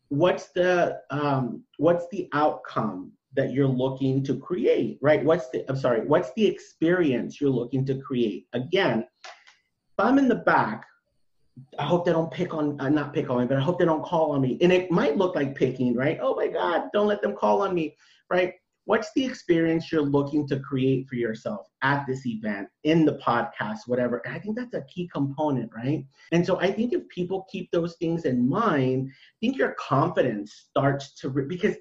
what's 0.09 0.49
the 0.49 0.99
um, 1.09 1.63
what's 1.77 2.05
the 2.11 2.29
outcome 2.33 3.11
that 3.35 3.51
you're 3.51 3.67
looking 3.67 4.23
to 4.23 4.37
create, 4.37 4.99
right? 5.01 5.23
What's 5.23 5.49
the 5.49 5.65
I'm 5.69 5.77
sorry, 5.77 6.01
what's 6.05 6.31
the 6.35 6.45
experience 6.45 7.39
you're 7.39 7.49
looking 7.49 7.85
to 7.85 7.95
create? 7.99 8.47
Again, 8.53 9.05
if 9.25 9.99
I'm 9.99 10.17
in 10.17 10.27
the 10.27 10.35
back, 10.35 10.85
I 11.77 11.83
hope 11.83 12.05
they 12.05 12.11
don't 12.11 12.31
pick 12.31 12.53
on 12.53 12.79
uh, 12.79 12.89
not 12.89 13.13
pick 13.13 13.29
on 13.29 13.41
me, 13.41 13.45
but 13.45 13.57
I 13.57 13.61
hope 13.61 13.79
they 13.79 13.85
don't 13.85 14.03
call 14.03 14.31
on 14.31 14.41
me. 14.41 14.57
And 14.61 14.71
it 14.71 14.91
might 14.91 15.17
look 15.17 15.35
like 15.35 15.55
picking, 15.55 15.95
right? 15.95 16.19
Oh 16.21 16.35
my 16.35 16.47
God, 16.47 16.89
don't 16.93 17.07
let 17.07 17.21
them 17.21 17.35
call 17.35 17.61
on 17.61 17.73
me, 17.73 17.95
right? 18.29 18.53
what's 18.85 19.11
the 19.13 19.23
experience 19.23 19.91
you're 19.91 20.01
looking 20.01 20.47
to 20.47 20.59
create 20.59 21.07
for 21.07 21.15
yourself 21.15 21.67
at 21.81 22.05
this 22.05 22.25
event 22.25 22.67
in 22.83 23.05
the 23.05 23.17
podcast 23.17 23.79
whatever 23.87 24.21
and 24.25 24.35
i 24.35 24.39
think 24.39 24.55
that's 24.55 24.73
a 24.73 24.83
key 24.83 25.09
component 25.13 25.69
right 25.75 26.05
and 26.31 26.45
so 26.45 26.59
i 26.59 26.71
think 26.71 26.93
if 26.93 27.07
people 27.09 27.45
keep 27.49 27.69
those 27.71 27.95
things 27.95 28.25
in 28.25 28.47
mind 28.47 29.09
i 29.09 29.35
think 29.39 29.57
your 29.57 29.75
confidence 29.79 30.65
starts 30.69 31.13
to 31.13 31.29
re- 31.29 31.45
because 31.47 31.75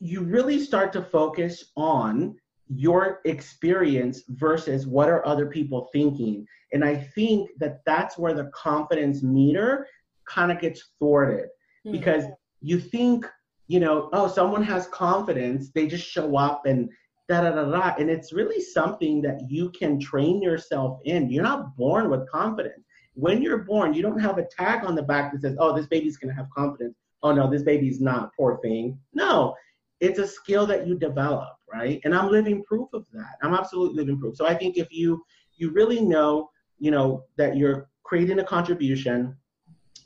you 0.00 0.22
really 0.22 0.58
start 0.60 0.92
to 0.92 1.02
focus 1.02 1.72
on 1.76 2.36
your 2.68 3.20
experience 3.24 4.22
versus 4.28 4.86
what 4.86 5.08
are 5.08 5.26
other 5.26 5.46
people 5.46 5.88
thinking 5.92 6.46
and 6.72 6.84
i 6.84 6.94
think 6.94 7.48
that 7.58 7.80
that's 7.86 8.18
where 8.18 8.34
the 8.34 8.50
confidence 8.54 9.22
meter 9.22 9.86
kind 10.26 10.52
of 10.52 10.60
gets 10.60 10.90
thwarted 10.98 11.46
mm-hmm. 11.86 11.92
because 11.92 12.24
you 12.60 12.78
think 12.78 13.24
you 13.68 13.80
know, 13.80 14.08
oh, 14.12 14.26
someone 14.26 14.62
has 14.62 14.88
confidence, 14.88 15.70
they 15.70 15.86
just 15.86 16.08
show 16.08 16.36
up 16.36 16.64
and 16.66 16.88
da 17.28 17.42
da 17.42 17.50
da 17.50 17.70
da. 17.70 17.94
And 17.98 18.10
it's 18.10 18.32
really 18.32 18.60
something 18.60 19.20
that 19.22 19.42
you 19.48 19.70
can 19.70 20.00
train 20.00 20.42
yourself 20.42 21.00
in. 21.04 21.30
You're 21.30 21.44
not 21.44 21.76
born 21.76 22.10
with 22.10 22.28
confidence. 22.30 22.84
When 23.12 23.42
you're 23.42 23.58
born, 23.58 23.92
you 23.92 24.00
don't 24.00 24.20
have 24.20 24.38
a 24.38 24.46
tag 24.46 24.84
on 24.84 24.94
the 24.94 25.02
back 25.02 25.32
that 25.32 25.42
says, 25.42 25.56
oh, 25.60 25.76
this 25.76 25.86
baby's 25.86 26.16
gonna 26.16 26.34
have 26.34 26.48
confidence. 26.56 26.96
Oh 27.22 27.32
no, 27.32 27.50
this 27.50 27.62
baby's 27.62 28.00
not, 28.00 28.30
poor 28.36 28.58
thing. 28.62 28.98
No, 29.12 29.54
it's 30.00 30.18
a 30.18 30.26
skill 30.26 30.66
that 30.66 30.86
you 30.86 30.96
develop, 30.96 31.48
right? 31.72 32.00
And 32.04 32.14
I'm 32.14 32.30
living 32.30 32.62
proof 32.64 32.88
of 32.92 33.04
that. 33.12 33.34
I'm 33.42 33.54
absolutely 33.54 33.96
living 33.96 34.18
proof. 34.18 34.36
So 34.36 34.46
I 34.46 34.54
think 34.54 34.76
if 34.76 34.88
you 34.90 35.22
you 35.56 35.70
really 35.70 36.00
know, 36.00 36.50
you 36.78 36.90
know, 36.90 37.24
that 37.36 37.56
you're 37.56 37.88
creating 38.04 38.38
a 38.38 38.44
contribution, 38.44 39.36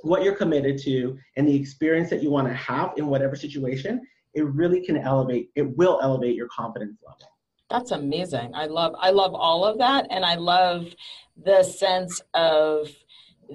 what 0.01 0.23
you're 0.25 0.35
committed 0.35 0.79
to 0.79 1.17
and 1.37 1.47
the 1.47 1.55
experience 1.55 2.11
that 2.11 2.23
you 2.23 2.31
want 2.31 2.49
to 2.49 2.55
have 2.55 2.93
in 2.97 3.07
whatever 3.07 3.37
situation, 3.37 4.01
it 4.35 4.45
really 4.47 4.85
can 4.85 4.97
elevate, 4.97 5.51
it 5.55 5.77
will 5.77 6.01
elevate 6.03 6.35
your 6.35 6.49
confidence 6.49 6.99
level. 7.07 7.29
That's 7.71 7.91
amazing. 7.93 8.51
I 8.55 8.67
love 8.67 8.95
I 8.99 9.11
love 9.11 9.35
all 9.35 9.65
of 9.65 9.79
that 9.79 10.07
and 10.11 10.27
I 10.27 10.35
love 10.35 10.95
the 11.43 11.63
sense 11.63 12.21
of 12.35 12.91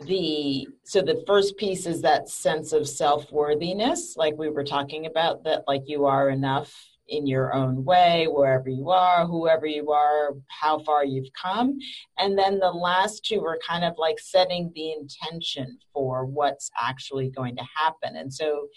the 0.06 0.68
so 0.84 1.02
the 1.02 1.24
first 1.26 1.58
piece 1.58 1.86
is 1.86 2.02
that 2.02 2.30
sense 2.30 2.74
of 2.74 2.88
self-worthiness 2.88 4.16
like 4.18 4.38
we 4.38 4.50
were 4.50 4.64
talking 4.64 5.06
about 5.06 5.44
that 5.44 5.64
like 5.68 5.84
you 5.86 6.06
are 6.06 6.30
enough 6.30 6.74
in 7.10 7.26
your 7.26 7.54
own 7.54 7.84
way, 7.84 8.28
wherever 8.30 8.70
you 8.70 8.90
are, 8.90 9.26
whoever 9.26 9.66
you 9.66 9.92
are, 9.92 10.36
how 10.48 10.80
far 10.80 11.06
you've 11.06 11.32
come. 11.34 11.78
And 12.18 12.38
then 12.38 12.60
the 12.60 12.72
last 12.72 13.26
two 13.26 13.44
are 13.46 13.58
kind 13.66 13.84
of 13.84 13.94
like 13.98 14.20
setting 14.20 14.72
the 14.76 14.94
intention 14.94 15.78
for 15.94 16.26
what's 16.26 16.70
actually 16.80 17.30
going 17.30 17.56
to 17.56 17.64
happen. 17.76 18.18
And 18.18 18.34
so 18.34 18.68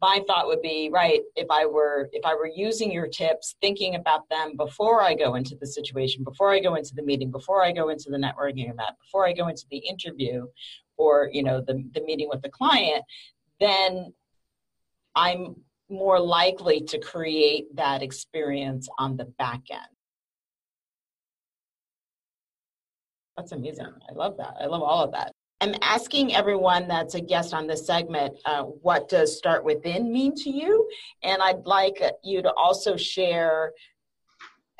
my 0.00 0.20
thought 0.26 0.46
would 0.46 0.62
be, 0.62 0.90
right, 0.92 1.20
if 1.36 1.46
I 1.50 1.66
were 1.66 2.08
if 2.12 2.24
I 2.24 2.34
were 2.34 2.50
using 2.54 2.92
your 2.92 3.08
tips, 3.08 3.56
thinking 3.60 3.94
about 3.94 4.28
them 4.28 4.56
before 4.56 5.02
I 5.02 5.14
go 5.14 5.34
into 5.34 5.56
the 5.56 5.66
situation, 5.66 6.24
before 6.24 6.52
I 6.52 6.60
go 6.60 6.74
into 6.74 6.94
the 6.94 7.02
meeting, 7.02 7.30
before 7.30 7.64
I 7.64 7.72
go 7.72 7.88
into 7.88 8.10
the 8.10 8.18
networking 8.18 8.70
event, 8.70 8.96
before 9.02 9.26
I 9.26 9.32
go 9.32 9.48
into 9.48 9.66
the 9.70 9.78
interview 9.78 10.46
or, 10.96 11.30
you 11.32 11.42
know, 11.42 11.60
the, 11.60 11.84
the 11.94 12.02
meeting 12.02 12.28
with 12.28 12.42
the 12.42 12.48
client, 12.48 13.04
then 13.60 14.12
I'm 15.14 15.56
more 15.88 16.20
likely 16.20 16.80
to 16.82 16.98
create 16.98 17.74
that 17.76 18.02
experience 18.02 18.88
on 18.98 19.16
the 19.16 19.24
back 19.24 19.62
end. 19.70 19.80
That's 23.36 23.52
amazing. 23.52 23.86
I 23.86 24.12
love 24.14 24.36
that. 24.38 24.54
I 24.60 24.66
love 24.66 24.82
all 24.82 25.04
of 25.04 25.12
that. 25.12 25.32
I'm 25.60 25.74
asking 25.82 26.34
everyone 26.34 26.86
that's 26.86 27.14
a 27.14 27.20
guest 27.20 27.52
on 27.52 27.66
this 27.66 27.84
segment, 27.84 28.38
uh, 28.44 28.62
what 28.62 29.08
does 29.08 29.36
start 29.36 29.64
within 29.64 30.12
mean 30.12 30.34
to 30.36 30.50
you? 30.50 30.88
And 31.24 31.42
I'd 31.42 31.66
like 31.66 32.00
you 32.22 32.42
to 32.42 32.52
also 32.52 32.96
share 32.96 33.72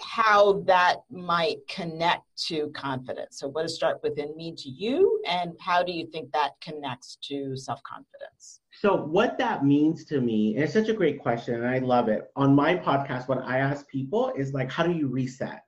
how 0.01 0.61
that 0.67 0.99
might 1.11 1.59
connect 1.69 2.23
to 2.47 2.71
confidence. 2.71 3.39
So, 3.39 3.49
what 3.49 3.63
does 3.63 3.75
start 3.75 4.01
within 4.03 4.37
mean 4.37 4.57
to 4.57 4.69
you? 4.69 5.21
And 5.27 5.53
how 5.61 5.83
do 5.83 5.93
you 5.93 6.07
think 6.07 6.33
that 6.33 6.53
connects 6.61 7.17
to 7.23 7.57
self 7.57 7.83
confidence? 7.83 8.61
So, 8.81 8.97
what 8.97 9.39
that 9.39 9.65
means 9.65 10.05
to 10.07 10.21
me, 10.21 10.55
and 10.55 10.65
it's 10.65 10.73
such 10.73 10.89
a 10.89 10.95
great 10.95 11.21
question, 11.21 11.55
and 11.55 11.67
I 11.67 11.79
love 11.79 12.09
it. 12.09 12.31
On 12.37 12.55
my 12.55 12.77
podcast, 12.77 13.29
what 13.29 13.43
I 13.45 13.59
ask 13.59 13.89
people 13.89 14.33
is 14.37 14.53
like, 14.53 14.71
how 14.71 14.85
do 14.85 14.93
you 14.93 15.09
reset? 15.09 15.63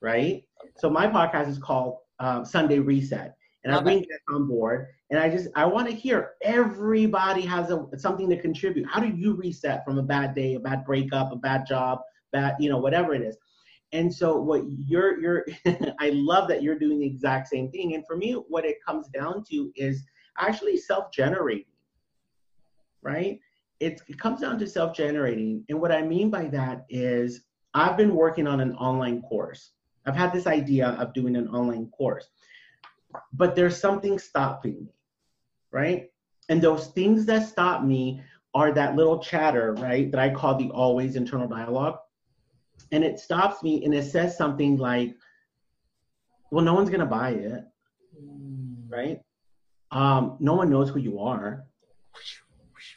Right? 0.00 0.44
So, 0.76 0.88
my 0.88 1.06
podcast 1.08 1.48
is 1.48 1.58
called 1.58 1.98
um, 2.20 2.44
Sunday 2.44 2.78
Reset, 2.78 3.34
and 3.64 3.74
I 3.74 3.80
bring 3.80 3.98
guests 3.98 4.24
on 4.32 4.46
board, 4.46 4.88
and 5.10 5.18
I 5.18 5.28
just 5.28 5.48
I 5.56 5.64
want 5.64 5.88
to 5.88 5.94
hear 5.94 6.32
everybody 6.42 7.42
has 7.42 7.70
a, 7.70 7.86
something 7.96 8.28
to 8.30 8.40
contribute. 8.40 8.86
How 8.88 9.00
do 9.00 9.08
you 9.08 9.34
reset 9.34 9.84
from 9.84 9.98
a 9.98 10.02
bad 10.02 10.34
day, 10.34 10.54
a 10.54 10.60
bad 10.60 10.84
breakup, 10.84 11.32
a 11.32 11.36
bad 11.36 11.66
job, 11.66 12.00
bad 12.32 12.56
you 12.60 12.70
know 12.70 12.78
whatever 12.78 13.14
it 13.14 13.22
is? 13.22 13.36
And 13.94 14.12
so 14.12 14.36
what 14.36 14.64
you're 14.76 15.20
you're 15.20 15.46
I 16.00 16.10
love 16.10 16.48
that 16.48 16.62
you're 16.62 16.78
doing 16.78 16.98
the 16.98 17.06
exact 17.06 17.48
same 17.48 17.70
thing. 17.70 17.94
And 17.94 18.04
for 18.06 18.16
me, 18.16 18.32
what 18.32 18.66
it 18.66 18.84
comes 18.84 19.06
down 19.08 19.44
to 19.50 19.72
is 19.76 20.02
actually 20.38 20.76
self-generating, 20.76 21.72
right? 23.02 23.38
It's, 23.78 24.02
it 24.08 24.18
comes 24.18 24.40
down 24.40 24.58
to 24.58 24.66
self-generating. 24.66 25.64
And 25.68 25.80
what 25.80 25.92
I 25.92 26.02
mean 26.02 26.28
by 26.28 26.46
that 26.46 26.86
is 26.90 27.42
I've 27.72 27.96
been 27.96 28.16
working 28.16 28.48
on 28.48 28.60
an 28.60 28.74
online 28.74 29.22
course. 29.22 29.70
I've 30.06 30.16
had 30.16 30.32
this 30.32 30.48
idea 30.48 30.88
of 30.88 31.14
doing 31.14 31.36
an 31.36 31.48
online 31.48 31.86
course, 31.88 32.28
but 33.32 33.54
there's 33.54 33.80
something 33.80 34.18
stopping 34.18 34.86
me, 34.86 34.92
right? 35.70 36.10
And 36.48 36.60
those 36.60 36.88
things 36.88 37.26
that 37.26 37.48
stop 37.48 37.84
me 37.84 38.22
are 38.54 38.72
that 38.72 38.96
little 38.96 39.20
chatter, 39.20 39.72
right, 39.74 40.10
that 40.10 40.20
I 40.20 40.30
call 40.30 40.56
the 40.56 40.70
always 40.70 41.14
internal 41.14 41.48
dialogue 41.48 41.98
and 42.92 43.04
it 43.04 43.18
stops 43.18 43.62
me 43.62 43.84
and 43.84 43.94
it 43.94 44.04
says 44.04 44.36
something 44.36 44.76
like, 44.76 45.14
well, 46.50 46.64
no 46.64 46.74
one's 46.74 46.90
gonna 46.90 47.06
buy 47.06 47.30
it, 47.30 47.64
right? 48.88 49.20
Um, 49.90 50.36
no 50.40 50.54
one 50.54 50.70
knows 50.70 50.90
who 50.90 51.00
you 51.00 51.18
are, 51.18 51.64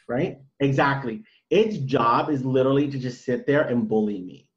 right? 0.08 0.38
Exactly. 0.60 1.24
Its 1.50 1.78
job 1.78 2.30
is 2.30 2.44
literally 2.44 2.88
to 2.88 2.98
just 2.98 3.24
sit 3.24 3.46
there 3.46 3.62
and 3.62 3.88
bully 3.88 4.20
me, 4.20 4.48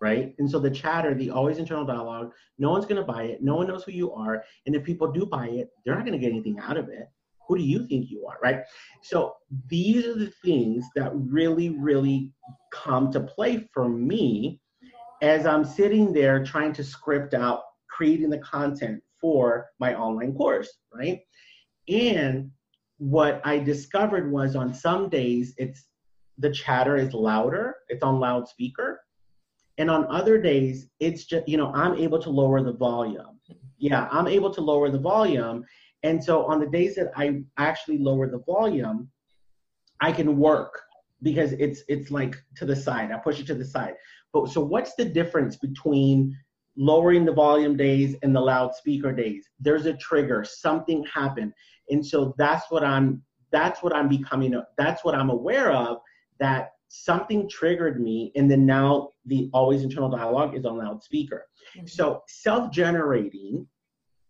right? 0.00 0.34
And 0.38 0.50
so 0.50 0.58
the 0.58 0.70
chatter, 0.70 1.14
the 1.14 1.30
always 1.30 1.58
internal 1.58 1.84
dialogue, 1.84 2.32
no 2.58 2.70
one's 2.70 2.86
gonna 2.86 3.04
buy 3.04 3.24
it, 3.24 3.42
no 3.42 3.56
one 3.56 3.68
knows 3.68 3.84
who 3.84 3.92
you 3.92 4.12
are, 4.12 4.42
and 4.66 4.74
if 4.74 4.84
people 4.84 5.10
do 5.12 5.26
buy 5.26 5.48
it, 5.48 5.70
they're 5.84 5.94
not 5.94 6.04
gonna 6.04 6.18
get 6.18 6.32
anything 6.32 6.58
out 6.58 6.76
of 6.76 6.88
it. 6.88 7.08
Who 7.46 7.56
do 7.56 7.62
you 7.62 7.86
think 7.86 8.10
you 8.10 8.26
are, 8.26 8.38
right? 8.42 8.64
So 9.02 9.36
these 9.68 10.04
are 10.04 10.14
the 10.14 10.32
things 10.44 10.84
that 10.94 11.12
really, 11.14 11.70
really 11.70 12.30
come 12.72 13.10
to 13.12 13.20
play 13.20 13.68
for 13.72 13.88
me 13.88 14.60
as 15.22 15.46
I'm 15.46 15.64
sitting 15.64 16.12
there 16.12 16.44
trying 16.44 16.72
to 16.74 16.84
script 16.84 17.34
out 17.34 17.62
creating 17.88 18.30
the 18.30 18.38
content 18.38 19.02
for 19.20 19.66
my 19.80 19.94
online 19.94 20.34
course, 20.34 20.78
right? 20.94 21.20
And 21.88 22.50
what 22.98 23.40
I 23.44 23.58
discovered 23.58 24.30
was 24.30 24.56
on 24.56 24.74
some 24.74 25.08
days 25.08 25.54
it's 25.56 25.84
the 26.38 26.50
chatter 26.50 26.96
is 26.96 27.12
louder, 27.12 27.76
it's 27.88 28.02
on 28.02 28.20
loudspeaker. 28.20 29.00
And 29.76 29.90
on 29.90 30.06
other 30.08 30.40
days, 30.40 30.88
it's 31.00 31.24
just, 31.24 31.48
you 31.48 31.56
know, 31.56 31.72
I'm 31.72 31.94
able 31.94 32.20
to 32.20 32.30
lower 32.30 32.62
the 32.62 32.72
volume. 32.72 33.40
Yeah, 33.78 34.08
I'm 34.10 34.26
able 34.26 34.52
to 34.54 34.60
lower 34.60 34.90
the 34.90 34.98
volume. 34.98 35.64
And 36.02 36.22
so 36.22 36.44
on 36.46 36.60
the 36.60 36.66
days 36.66 36.94
that 36.96 37.10
I 37.16 37.42
actually 37.56 37.98
lower 37.98 38.28
the 38.28 38.38
volume, 38.38 39.08
I 40.00 40.12
can 40.12 40.38
work 40.38 40.80
because 41.22 41.52
it's 41.54 41.82
it's 41.88 42.10
like 42.10 42.36
to 42.56 42.64
the 42.64 42.76
side. 42.76 43.10
I 43.10 43.18
push 43.18 43.40
it 43.40 43.46
to 43.48 43.54
the 43.54 43.64
side. 43.64 43.94
But 44.32 44.48
so 44.48 44.60
what's 44.60 44.94
the 44.94 45.04
difference 45.04 45.56
between 45.56 46.36
lowering 46.76 47.24
the 47.24 47.32
volume 47.32 47.76
days 47.76 48.16
and 48.22 48.34
the 48.34 48.40
loudspeaker 48.40 49.12
days? 49.12 49.48
There's 49.58 49.86
a 49.86 49.94
trigger, 49.94 50.44
something 50.44 51.04
happened. 51.12 51.52
And 51.90 52.04
so 52.04 52.34
that's 52.38 52.70
what 52.70 52.84
I'm 52.84 53.22
that's 53.50 53.82
what 53.82 53.94
I'm 53.94 54.08
becoming 54.08 54.60
that's 54.76 55.04
what 55.04 55.14
I'm 55.14 55.30
aware 55.30 55.72
of 55.72 55.98
that 56.38 56.72
something 56.88 57.48
triggered 57.48 58.00
me 58.00 58.32
and 58.34 58.50
then 58.50 58.64
now 58.64 59.10
the 59.26 59.50
always 59.52 59.82
internal 59.82 60.08
dialogue 60.08 60.56
is 60.56 60.64
on 60.64 60.78
loudspeaker. 60.78 61.46
Mm-hmm. 61.76 61.86
So 61.86 62.22
self-generating 62.28 63.66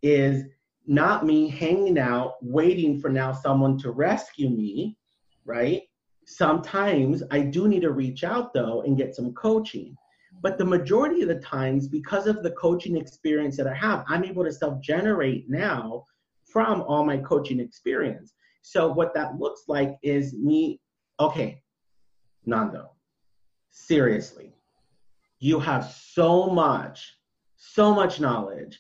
is 0.03 0.45
not 0.87 1.27
me 1.27 1.49
hanging 1.49 1.99
out 1.99 2.35
waiting 2.41 3.01
for 3.01 3.11
now 3.11 3.33
someone 3.33 3.79
to 3.79 3.91
rescue 3.91 4.49
me, 4.49 4.97
right? 5.45 5.83
Sometimes 6.31 7.23
I 7.31 7.41
do 7.41 7.69
need 7.69 7.81
to 7.81 7.91
reach 7.91 8.23
out 8.23 8.53
though 8.53 8.83
and 8.83 8.99
get 8.99 9.17
some 9.17 9.33
coaching. 9.33 9.97
But 10.43 10.59
the 10.59 10.65
majority 10.65 11.23
of 11.23 11.29
the 11.29 11.41
times, 11.41 11.89
because 11.89 12.27
of 12.27 12.43
the 12.43 12.51
coaching 12.51 12.99
experience 12.99 13.57
that 13.57 13.67
I 13.67 13.73
have, 13.73 14.05
I'm 14.09 14.25
able 14.25 14.45
to 14.45 14.53
self 14.53 14.79
generate 14.83 15.49
now 15.49 16.05
from 16.45 16.83
all 16.83 17.03
my 17.03 17.17
coaching 17.17 17.61
experience. 17.61 18.35
So, 18.61 18.93
what 18.93 19.15
that 19.15 19.39
looks 19.39 19.63
like 19.69 19.97
is 20.03 20.35
me, 20.35 20.83
okay, 21.19 21.63
Nando, 22.45 22.91
seriously, 23.71 24.53
you 25.41 25.59
have 25.59 25.87
so 25.91 26.51
much, 26.51 27.17
so 27.57 27.95
much 27.95 28.21
knowledge, 28.21 28.79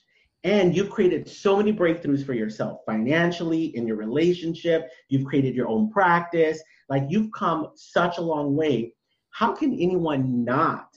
and 0.48 0.74
you've 0.74 0.88
created 0.88 1.28
so 1.28 1.58
many 1.58 1.74
breakthroughs 1.74 2.24
for 2.24 2.32
yourself 2.32 2.80
financially, 2.86 3.76
in 3.76 3.86
your 3.86 3.96
relationship, 3.96 4.88
you've 5.10 5.26
created 5.26 5.54
your 5.54 5.68
own 5.68 5.90
practice, 5.90 6.62
like 6.88 7.04
you've 7.10 7.30
come 7.32 7.68
such 7.74 8.16
a 8.16 8.22
long 8.22 8.56
way. 8.56 8.94
How 9.28 9.52
can 9.54 9.74
anyone 9.74 10.46
not 10.46 10.88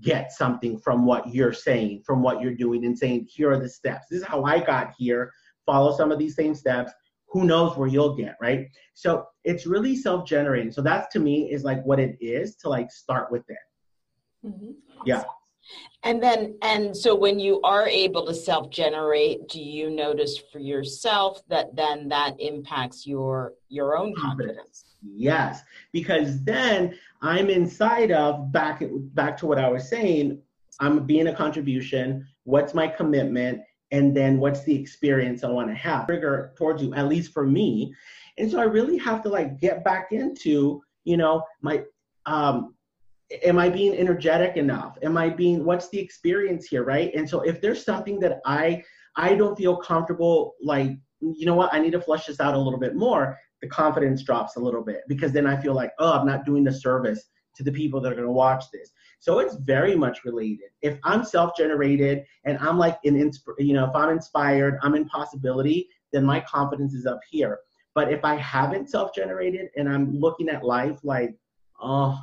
get 0.00 0.30
something 0.30 0.78
from 0.78 1.04
what 1.04 1.34
you're 1.34 1.52
saying, 1.52 2.04
from 2.06 2.22
what 2.22 2.40
you're 2.40 2.54
doing, 2.54 2.84
and 2.84 2.96
saying, 2.96 3.26
here 3.28 3.50
are 3.50 3.58
the 3.58 3.68
steps? 3.68 4.06
This 4.08 4.20
is 4.20 4.26
how 4.26 4.44
I 4.44 4.60
got 4.60 4.92
here. 4.96 5.32
Follow 5.66 5.96
some 5.96 6.12
of 6.12 6.20
these 6.20 6.36
same 6.36 6.54
steps. 6.54 6.92
Who 7.30 7.44
knows 7.44 7.76
where 7.76 7.88
you'll 7.88 8.14
get, 8.14 8.36
right? 8.40 8.68
So 8.94 9.26
it's 9.42 9.66
really 9.66 9.96
self 9.96 10.28
generating. 10.28 10.70
So 10.70 10.80
that's 10.80 11.12
to 11.14 11.18
me 11.18 11.50
is 11.50 11.64
like 11.64 11.82
what 11.84 11.98
it 11.98 12.16
is 12.20 12.54
to 12.58 12.68
like 12.68 12.92
start 12.92 13.32
with 13.32 13.42
it. 13.48 14.46
Mm-hmm. 14.46 14.70
Yeah. 15.04 15.24
And 16.02 16.22
then, 16.22 16.56
and 16.62 16.96
so 16.96 17.14
when 17.14 17.40
you 17.40 17.60
are 17.62 17.88
able 17.88 18.26
to 18.26 18.34
self 18.34 18.70
generate, 18.70 19.48
do 19.48 19.60
you 19.60 19.90
notice 19.90 20.38
for 20.52 20.60
yourself 20.60 21.42
that 21.48 21.74
then 21.74 22.08
that 22.08 22.40
impacts 22.40 23.06
your 23.06 23.54
your 23.68 23.96
own 23.96 24.14
confidence? 24.14 24.84
Yes, 25.02 25.62
because 25.92 26.42
then 26.44 26.96
I'm 27.22 27.50
inside 27.50 28.12
of 28.12 28.52
back 28.52 28.82
back 29.14 29.36
to 29.38 29.46
what 29.46 29.58
I 29.58 29.68
was 29.68 29.88
saying. 29.88 30.40
I'm 30.78 31.06
being 31.06 31.28
a 31.28 31.34
contribution. 31.34 32.26
What's 32.44 32.74
my 32.74 32.86
commitment? 32.86 33.62
And 33.90 34.16
then 34.16 34.38
what's 34.38 34.62
the 34.64 34.74
experience 34.74 35.42
I 35.42 35.48
want 35.48 35.68
to 35.68 35.74
have? 35.74 36.06
Trigger 36.06 36.52
towards 36.56 36.82
you, 36.82 36.94
at 36.94 37.08
least 37.08 37.32
for 37.32 37.46
me. 37.46 37.94
And 38.38 38.50
so 38.50 38.60
I 38.60 38.64
really 38.64 38.98
have 38.98 39.22
to 39.22 39.28
like 39.28 39.60
get 39.60 39.82
back 39.84 40.08
into, 40.12 40.82
you 41.04 41.16
know, 41.16 41.42
my 41.62 41.82
um 42.26 42.75
am 43.44 43.58
I 43.58 43.68
being 43.68 43.96
energetic 43.96 44.56
enough? 44.56 44.98
Am 45.02 45.16
I 45.16 45.30
being 45.30 45.64
what's 45.64 45.88
the 45.88 45.98
experience 45.98 46.66
here, 46.66 46.84
right? 46.84 47.12
And 47.14 47.28
so 47.28 47.40
if 47.40 47.60
there's 47.60 47.84
something 47.84 48.20
that 48.20 48.40
I 48.46 48.82
I 49.16 49.34
don't 49.34 49.56
feel 49.56 49.76
comfortable 49.76 50.54
like 50.62 50.92
you 51.20 51.46
know 51.46 51.54
what, 51.54 51.72
I 51.72 51.78
need 51.78 51.92
to 51.92 52.00
flush 52.00 52.26
this 52.26 52.40
out 52.40 52.54
a 52.54 52.58
little 52.58 52.78
bit 52.78 52.94
more, 52.94 53.38
the 53.62 53.68
confidence 53.68 54.22
drops 54.22 54.56
a 54.56 54.60
little 54.60 54.82
bit 54.82 55.00
because 55.08 55.32
then 55.32 55.46
I 55.46 55.56
feel 55.60 55.74
like, 55.74 55.92
oh, 55.98 56.12
I'm 56.12 56.26
not 56.26 56.44
doing 56.44 56.62
the 56.62 56.72
service 56.72 57.24
to 57.56 57.62
the 57.62 57.72
people 57.72 58.00
that 58.00 58.12
are 58.12 58.14
going 58.14 58.26
to 58.26 58.32
watch 58.32 58.64
this. 58.72 58.90
So 59.18 59.38
it's 59.38 59.56
very 59.56 59.96
much 59.96 60.24
related. 60.24 60.68
If 60.82 60.98
I'm 61.04 61.24
self-generated 61.24 62.24
and 62.44 62.58
I'm 62.58 62.76
like 62.76 62.98
an 63.04 63.14
insp- 63.14 63.58
you 63.58 63.72
know, 63.72 63.86
if 63.86 63.96
I'm 63.96 64.10
inspired, 64.10 64.78
I'm 64.82 64.94
in 64.94 65.06
possibility, 65.06 65.88
then 66.12 66.24
my 66.24 66.40
confidence 66.40 66.92
is 66.92 67.06
up 67.06 67.20
here. 67.30 67.58
But 67.94 68.12
if 68.12 68.24
I 68.24 68.36
haven't 68.36 68.90
self-generated 68.90 69.68
and 69.76 69.88
I'm 69.88 70.12
looking 70.12 70.50
at 70.50 70.64
life 70.64 70.98
like, 71.02 71.34
oh, 71.80 72.18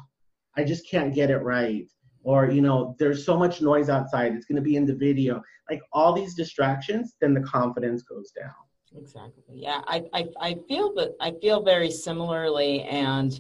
I 0.58 0.64
just 0.64 0.90
can't 0.90 1.14
get 1.14 1.30
it 1.30 1.38
right. 1.38 1.88
Or, 2.24 2.50
you 2.50 2.62
know, 2.62 2.96
there's 3.00 3.26
so 3.26 3.38
much 3.38 3.62
noise 3.62 3.90
outside, 3.90 4.34
it's 4.34 4.46
going 4.46 4.56
to 4.56 4.62
be 4.62 4.76
in 4.76 4.86
the 4.86 4.96
video. 4.96 5.42
Like 5.70 5.82
all 5.92 6.14
these 6.14 6.36
distractions, 6.36 7.16
then 7.20 7.34
the 7.34 7.42
confidence 7.42 8.04
goes 8.04 8.32
down. 8.32 8.54
Exactly. 8.98 9.44
Yeah, 9.50 9.82
I, 9.88 10.04
I, 10.14 10.26
I 10.40 10.56
feel 10.68 10.94
that 10.96 11.16
I 11.20 11.34
feel 11.42 11.64
very 11.64 11.90
similarly, 11.90 12.84
and 12.84 13.40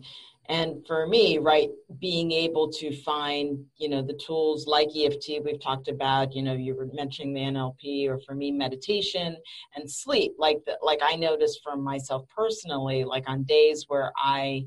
and 0.49 0.85
for 0.85 1.07
me, 1.07 1.37
right, 1.37 1.69
being 1.99 2.31
able 2.31 2.71
to 2.73 2.95
find 3.03 3.63
you 3.77 3.89
know 3.89 4.01
the 4.01 4.13
tools 4.13 4.65
like 4.67 4.89
EFT 4.95 5.43
we've 5.43 5.61
talked 5.61 5.87
about. 5.87 6.33
You 6.33 6.43
know, 6.43 6.53
you 6.53 6.75
were 6.75 6.89
mentioning 6.93 7.33
the 7.33 7.41
NLP, 7.41 8.07
or 8.07 8.19
for 8.19 8.33
me, 8.33 8.51
meditation 8.51 9.37
and 9.75 9.89
sleep. 9.89 10.33
Like 10.37 10.57
the, 10.65 10.77
like 10.81 10.99
I 11.03 11.15
noticed 11.15 11.61
for 11.63 11.75
myself 11.75 12.23
personally, 12.35 13.03
like 13.03 13.29
on 13.29 13.43
days 13.43 13.85
where 13.87 14.11
I 14.17 14.65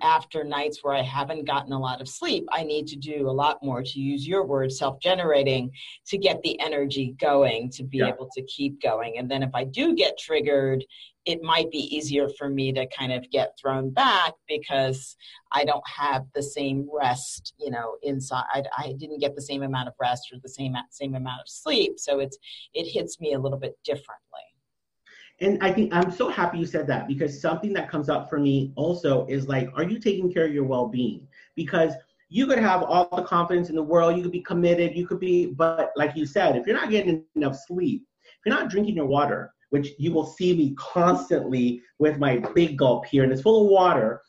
after 0.00 0.42
nights 0.44 0.78
where 0.82 0.94
I 0.94 1.02
haven't 1.02 1.46
gotten 1.46 1.72
a 1.72 1.78
lot 1.78 2.00
of 2.00 2.08
sleep, 2.08 2.46
I 2.50 2.62
need 2.62 2.86
to 2.88 2.96
do 2.96 3.28
a 3.28 3.30
lot 3.30 3.62
more, 3.62 3.82
to 3.82 4.00
use 4.00 4.26
your 4.26 4.44
word, 4.46 4.72
self 4.72 4.98
generating, 5.00 5.70
to 6.06 6.18
get 6.18 6.40
the 6.42 6.58
energy 6.60 7.14
going, 7.20 7.70
to 7.72 7.84
be 7.84 7.98
yeah. 7.98 8.08
able 8.08 8.28
to 8.34 8.42
keep 8.44 8.80
going. 8.80 9.18
And 9.18 9.30
then 9.30 9.42
if 9.42 9.54
I 9.54 9.64
do 9.64 9.94
get 9.94 10.18
triggered, 10.18 10.84
it 11.24 11.42
might 11.42 11.70
be 11.70 11.78
easier 11.94 12.28
for 12.36 12.48
me 12.48 12.72
to 12.72 12.86
kind 12.86 13.12
of 13.12 13.30
get 13.30 13.56
thrown 13.60 13.90
back 13.90 14.32
because 14.48 15.14
I 15.52 15.64
don't 15.64 15.86
have 15.88 16.24
the 16.34 16.42
same 16.42 16.88
rest, 16.92 17.54
you 17.58 17.70
know, 17.70 17.96
inside. 18.02 18.44
I, 18.52 18.64
I 18.76 18.94
didn't 18.98 19.20
get 19.20 19.36
the 19.36 19.42
same 19.42 19.62
amount 19.62 19.88
of 19.88 19.94
rest 20.00 20.30
or 20.32 20.38
the 20.42 20.48
same 20.48 20.74
same 20.90 21.14
amount 21.14 21.42
of 21.42 21.48
sleep, 21.48 21.98
so 21.98 22.18
it's 22.18 22.38
it 22.74 22.90
hits 22.90 23.20
me 23.20 23.34
a 23.34 23.38
little 23.38 23.58
bit 23.58 23.76
differently 23.84 24.51
and 25.42 25.58
I 25.60 25.72
think 25.72 25.92
I'm 25.92 26.10
so 26.12 26.28
happy 26.28 26.58
you 26.58 26.66
said 26.66 26.86
that 26.86 27.08
because 27.08 27.40
something 27.40 27.72
that 27.72 27.90
comes 27.90 28.08
up 28.08 28.30
for 28.30 28.38
me 28.38 28.72
also 28.76 29.26
is 29.26 29.48
like, 29.48 29.68
are 29.74 29.82
you 29.82 29.98
taking 29.98 30.32
care 30.32 30.46
of 30.46 30.54
your 30.54 30.64
well 30.64 30.86
being? 30.86 31.26
Because 31.56 31.92
you 32.28 32.46
could 32.46 32.60
have 32.60 32.82
all 32.82 33.08
the 33.14 33.24
confidence 33.24 33.68
in 33.68 33.74
the 33.74 33.82
world, 33.82 34.16
you 34.16 34.22
could 34.22 34.32
be 34.32 34.40
committed, 34.40 34.96
you 34.96 35.06
could 35.06 35.20
be, 35.20 35.46
but 35.46 35.92
like 35.96 36.16
you 36.16 36.24
said, 36.24 36.56
if 36.56 36.66
you're 36.66 36.76
not 36.76 36.90
getting 36.90 37.24
enough 37.34 37.58
sleep, 37.66 38.06
if 38.24 38.46
you're 38.46 38.54
not 38.54 38.70
drinking 38.70 38.94
your 38.94 39.06
water, 39.06 39.52
which 39.70 39.90
you 39.98 40.12
will 40.12 40.26
see 40.26 40.56
me 40.56 40.74
constantly 40.78 41.82
with 41.98 42.18
my 42.18 42.36
big 42.54 42.78
gulp 42.78 43.04
here, 43.06 43.24
and 43.24 43.32
it's 43.32 43.42
full 43.42 43.64
of 43.64 43.70
water, 43.70 44.22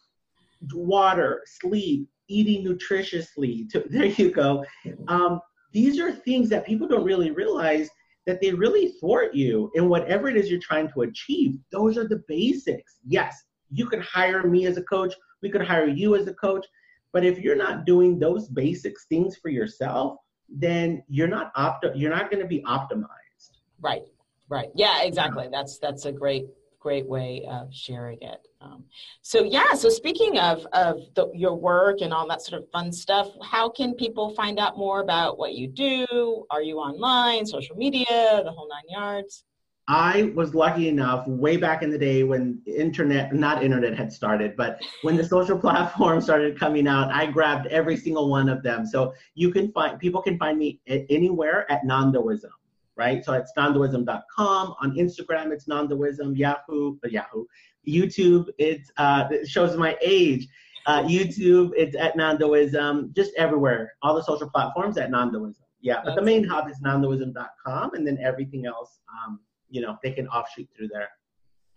water, 0.74 1.44
sleep, 1.46 2.10
eating 2.28 2.66
nutritiously. 2.66 3.70
To, 3.70 3.84
there 3.90 4.06
you 4.06 4.32
go. 4.32 4.66
Um, 5.08 5.40
these 5.72 6.00
are 6.00 6.12
things 6.12 6.50
that 6.50 6.66
people 6.66 6.88
don't 6.88 7.04
really 7.04 7.32
realize 7.32 7.90
that 8.26 8.42
they 8.42 8.54
really 8.54 8.94
thwart 9.00 9.34
you 9.34 9.72
in 9.76 9.90
whatever 9.90 10.30
it 10.30 10.38
is 10.38 10.50
you're 10.50 10.60
trying 10.60 10.90
to 10.94 11.02
achieve. 11.02 11.58
Those 11.72 11.98
are 11.98 12.08
the 12.08 12.24
basics. 12.28 12.98
Yes, 13.06 13.44
you 13.72 13.86
can 13.86 14.02
hire 14.02 14.44
me 14.44 14.66
as 14.66 14.78
a 14.78 14.84
coach, 14.84 15.14
we 15.42 15.50
could 15.50 15.66
hire 15.66 15.88
you 15.88 16.16
as 16.16 16.28
a 16.28 16.34
coach, 16.34 16.66
but 17.12 17.26
if 17.26 17.40
you're 17.40 17.56
not 17.56 17.86
doing 17.86 18.18
those 18.18 18.48
basics 18.48 19.06
things 19.08 19.36
for 19.36 19.50
yourself, 19.50 20.18
then 20.50 21.04
you're 21.08 21.28
not 21.28 21.52
opt 21.56 21.86
you're 21.96 22.12
not 22.12 22.30
going 22.30 22.42
to 22.42 22.48
be 22.48 22.62
optimized. 22.64 23.60
Right. 23.82 24.04
Right. 24.50 24.70
Yeah, 24.76 25.04
exactly. 25.04 25.48
That's 25.52 25.80
that's 25.80 26.06
a 26.06 26.12
great 26.12 26.46
great 26.84 27.08
way 27.08 27.46
of 27.50 27.74
sharing 27.74 28.22
it. 28.22 28.46
Um, 28.60 28.84
so 29.22 29.44
yeah, 29.44 29.74
so 29.74 29.88
speaking 29.90 30.38
of 30.38 30.68
of 30.74 31.00
the, 31.16 31.32
your 31.34 31.56
work 31.56 32.02
and 32.02 32.14
all 32.14 32.28
that 32.28 32.42
sort 32.42 32.62
of 32.62 32.70
fun 32.72 32.92
stuff, 32.92 33.30
how 33.42 33.70
can 33.70 33.94
people 33.94 34.36
find 34.36 34.60
out 34.60 34.78
more 34.78 35.00
about 35.00 35.40
what 35.40 35.54
you 35.54 35.68
do? 35.68 36.46
Are 36.52 36.62
you 36.62 36.78
online, 36.78 37.46
social 37.46 37.78
media, 37.78 38.42
the 38.44 38.52
whole 38.52 38.68
nine 38.70 38.90
yards? 38.90 39.46
I 39.88 40.32
was 40.36 40.54
lucky 40.56 40.88
enough 40.88 41.28
way 41.28 41.58
back 41.58 41.84
in 41.84 41.90
the 41.90 41.98
day 41.98 42.24
when 42.24 42.62
internet, 42.66 43.34
not 43.34 43.64
internet 43.64 43.98
had 43.98 44.14
started, 44.14 44.56
but 44.56 44.82
when 45.02 45.18
the 45.18 45.26
social 45.26 45.58
platforms 45.66 46.26
started 46.26 46.58
coming 46.58 46.88
out, 46.88 47.12
I 47.12 47.26
grabbed 47.26 47.68
every 47.68 47.98
single 47.98 48.30
one 48.30 48.48
of 48.48 48.64
them. 48.64 48.86
So 48.86 49.14
you 49.36 49.52
can 49.52 49.72
find, 49.74 50.00
people 50.00 50.22
can 50.22 50.38
find 50.38 50.58
me 50.58 50.80
anywhere 50.88 51.70
at 51.70 51.84
Nandoism 51.84 52.52
right? 52.96 53.24
So 53.24 53.34
it's 53.34 53.52
nandoism.com. 53.58 54.76
On 54.82 54.96
Instagram, 54.96 55.52
it's 55.52 55.66
nandoism. 55.66 56.38
Yahoo, 56.38 56.98
uh, 57.04 57.08
Yahoo. 57.10 57.46
YouTube, 57.88 58.48
it's, 58.58 58.92
uh, 58.98 59.26
it 59.32 59.48
shows 59.48 59.76
my 59.78 59.98
age. 60.02 60.48
Uh, 60.86 61.04
YouTube, 61.04 61.72
it's 61.76 61.96
at 61.96 62.16
nandoism. 62.18 63.14
Just 63.16 63.32
everywhere. 63.38 63.94
All 64.02 64.16
the 64.16 64.24
social 64.24 64.50
platforms 64.50 64.98
at 64.98 65.12
nandoism. 65.12 65.56
Yeah, 65.82 66.02
but 66.04 66.16
the 66.16 66.22
main 66.22 66.46
hub 66.46 66.70
is 66.70 66.80
nandoism.com, 66.80 67.94
and 67.94 68.08
then 68.08 68.18
everything 68.22 68.66
else, 68.66 69.00
um, 69.12 69.42
you 69.70 69.82
know, 69.82 69.98
they 70.02 70.12
can 70.12 70.28
offshoot 70.30 70.70
through 70.76 70.88
there. 70.88 71.10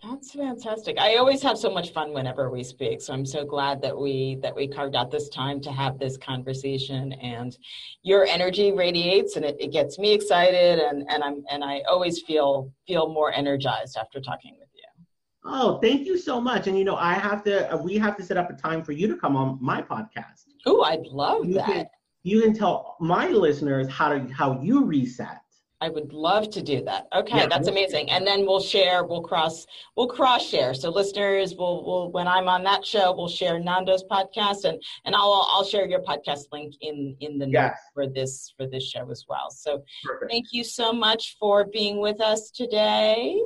That's 0.02 0.32
fantastic. 0.32 0.98
I 0.98 1.16
always 1.16 1.42
have 1.42 1.58
so 1.58 1.70
much 1.70 1.92
fun 1.92 2.12
whenever 2.12 2.50
we 2.50 2.62
speak. 2.62 3.00
So 3.00 3.12
I'm 3.12 3.24
so 3.24 3.44
glad 3.44 3.80
that 3.82 3.96
we 3.96 4.38
that 4.42 4.54
we 4.54 4.68
carved 4.68 4.94
out 4.94 5.10
this 5.10 5.28
time 5.28 5.60
to 5.62 5.72
have 5.72 5.98
this 5.98 6.16
conversation 6.16 7.12
and 7.14 7.56
your 8.02 8.26
energy 8.26 8.72
radiates 8.72 9.36
and 9.36 9.44
it, 9.44 9.56
it 9.58 9.72
gets 9.72 9.98
me 9.98 10.12
excited 10.12 10.78
and, 10.78 11.04
and 11.08 11.24
I'm 11.24 11.44
and 11.50 11.64
I 11.64 11.80
always 11.88 12.22
feel 12.22 12.72
feel 12.86 13.08
more 13.08 13.32
energized 13.32 13.96
after 13.96 14.20
talking 14.20 14.56
with 14.60 14.68
you. 14.74 15.04
Oh, 15.44 15.78
thank 15.82 16.06
you 16.06 16.18
so 16.18 16.40
much. 16.40 16.66
And 16.66 16.78
you 16.78 16.84
know, 16.84 16.96
I 16.96 17.14
have 17.14 17.42
to 17.44 17.72
uh, 17.72 17.78
we 17.78 17.96
have 17.96 18.16
to 18.18 18.22
set 18.22 18.36
up 18.36 18.50
a 18.50 18.54
time 18.54 18.82
for 18.82 18.92
you 18.92 19.08
to 19.08 19.16
come 19.16 19.34
on 19.34 19.58
my 19.62 19.80
podcast. 19.80 20.44
Oh, 20.66 20.82
I'd 20.82 21.06
love 21.06 21.46
you 21.46 21.54
that. 21.54 21.66
Can, 21.66 21.86
you 22.22 22.42
can 22.42 22.52
tell 22.52 22.96
my 23.00 23.28
listeners 23.28 23.88
how 23.88 24.10
to 24.10 24.26
how 24.32 24.60
you 24.60 24.84
reset 24.84 25.38
I 25.80 25.90
would 25.90 26.12
love 26.12 26.48
to 26.50 26.62
do 26.62 26.82
that. 26.84 27.06
Okay, 27.14 27.36
yeah. 27.36 27.46
that's 27.46 27.68
amazing. 27.68 28.10
And 28.10 28.26
then 28.26 28.46
we'll 28.46 28.60
share, 28.60 29.04
we'll 29.04 29.20
cross, 29.20 29.66
we'll 29.94 30.08
cross 30.08 30.48
share. 30.48 30.72
So 30.72 30.88
listeners 30.90 31.54
will 31.54 31.84
will 31.84 32.10
when 32.12 32.26
I'm 32.26 32.48
on 32.48 32.64
that 32.64 32.84
show, 32.84 33.14
we'll 33.14 33.28
share 33.28 33.58
Nando's 33.58 34.02
podcast 34.04 34.64
and 34.64 34.82
and 35.04 35.14
I'll 35.14 35.46
I'll 35.50 35.64
share 35.64 35.86
your 35.86 36.02
podcast 36.02 36.44
link 36.50 36.74
in 36.80 37.14
in 37.20 37.38
the 37.38 37.48
yes. 37.48 37.72
notes 37.72 37.80
for 37.92 38.06
this 38.06 38.54
for 38.56 38.66
this 38.66 38.88
show 38.88 39.10
as 39.10 39.24
well. 39.28 39.50
So 39.50 39.82
Perfect. 40.04 40.30
thank 40.30 40.46
you 40.50 40.64
so 40.64 40.92
much 40.92 41.36
for 41.38 41.66
being 41.66 42.00
with 42.00 42.20
us 42.22 42.50
today. 42.50 43.38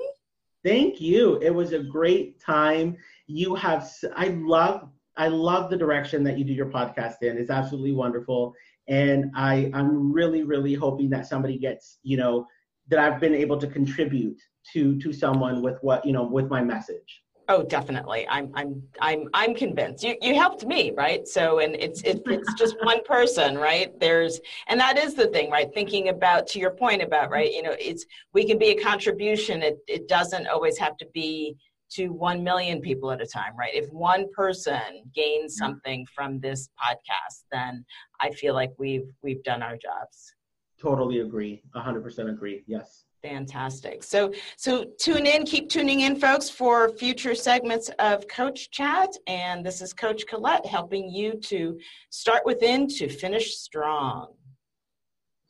Thank 0.65 1.01
you. 1.01 1.41
It 1.43 1.55
was 1.55 1.73
a 1.73 1.81
great 1.81 2.41
time. 2.41 2.97
You 3.27 3.57
have 3.57 3.91
I 4.15 4.29
love 4.29 4.89
I 5.17 5.29
love 5.29 5.69
the 5.69 5.77
direction 5.77 6.23
that 6.25 6.39
you 6.39 6.45
do 6.45 6.53
your 6.53 6.71
podcast 6.71 7.23
in. 7.23 7.39
It's 7.39 7.51
absolutely 7.51 7.93
wonderful 7.93 8.55
and 8.91 9.31
I 9.35 9.71
I'm 9.73 10.13
really 10.13 10.43
really 10.43 10.75
hoping 10.75 11.09
that 11.11 11.27
somebody 11.27 11.57
gets 11.57 11.99
you 12.03 12.19
know 12.19 12.47
that 12.89 12.99
I've 12.99 13.21
been 13.21 13.35
able 13.35 13.57
to 13.59 13.67
contribute 13.67 14.39
to 14.73 14.99
to 14.99 15.13
someone 15.13 15.63
with 15.63 15.79
what 15.81 16.05
you 16.05 16.13
know 16.13 16.25
with 16.25 16.51
my 16.51 16.63
message. 16.63 17.23
Oh, 17.49 17.65
definitely. 17.65 18.29
I'm 18.29 18.53
I'm 18.55 18.83
I'm 19.01 19.29
I'm 19.35 19.55
convinced. 19.55 20.05
You 20.05 20.17
you 20.21 20.35
helped 20.37 20.67
me, 20.67 20.93
right? 20.97 21.27
So 21.27 21.61
and 21.61 21.75
it's 21.75 22.03
it's 22.03 22.21
it's 22.27 22.55
just 22.55 22.77
one 22.83 23.03
person, 23.05 23.59
right? 23.59 23.99
There's 23.99 24.41
and 24.69 24.79
that 24.79 24.99
is 24.99 25.15
the 25.15 25.27
thing, 25.29 25.51
right? 25.51 25.69
Thinking 25.75 26.11
about 26.11 26.47
to 26.49 26.61
your 26.61 26.71
point 26.71 27.03
about, 27.03 27.31
right, 27.31 27.53
you 27.53 27.63
know, 27.63 27.75
it's 27.79 28.07
we 28.35 28.47
can 28.47 28.59
be 28.59 28.71
a 28.71 28.81
contribution. 28.81 29.63
It 29.63 29.79
it 29.89 30.07
doesn't 30.07 30.47
always 30.47 30.79
have 30.79 30.97
to 30.99 31.07
be 31.13 31.57
to 31.91 32.09
1 32.09 32.43
million 32.43 32.81
people 32.81 33.11
at 33.11 33.21
a 33.21 33.27
time, 33.27 33.57
right? 33.57 33.75
If 33.75 33.91
one 33.91 34.27
person 34.33 34.81
gains 35.15 35.55
mm-hmm. 35.55 35.67
something 35.67 36.07
from 36.15 36.41
this 36.41 36.69
podcast, 36.83 37.45
then 37.53 37.85
I 38.21 38.31
feel 38.31 38.55
like 38.55 38.73
we've 38.79 39.11
we've 39.23 39.43
done 39.43 39.63
our 39.63 39.77
jobs. 39.77 40.35
Totally 40.81 41.21
agree. 41.21 41.63
100% 41.77 42.31
agree. 42.31 42.65
Yes. 42.67 43.05
Fantastic. 43.23 44.03
So 44.03 44.33
so 44.57 44.87
tune 44.99 45.27
in, 45.27 45.45
keep 45.45 45.69
tuning 45.69 46.01
in 46.01 46.17
folks 46.17 46.49
for 46.49 46.89
future 46.89 47.35
segments 47.35 47.91
of 47.99 48.27
Coach 48.29 48.71
Chat 48.71 49.11
and 49.27 49.65
this 49.65 49.83
is 49.83 49.93
Coach 49.93 50.27
Colette 50.27 50.65
helping 50.65 51.11
you 51.11 51.35
to 51.45 51.79
start 52.09 52.47
within 52.47 52.89
to 52.89 53.09
finish 53.11 53.57
strong. 53.57 54.29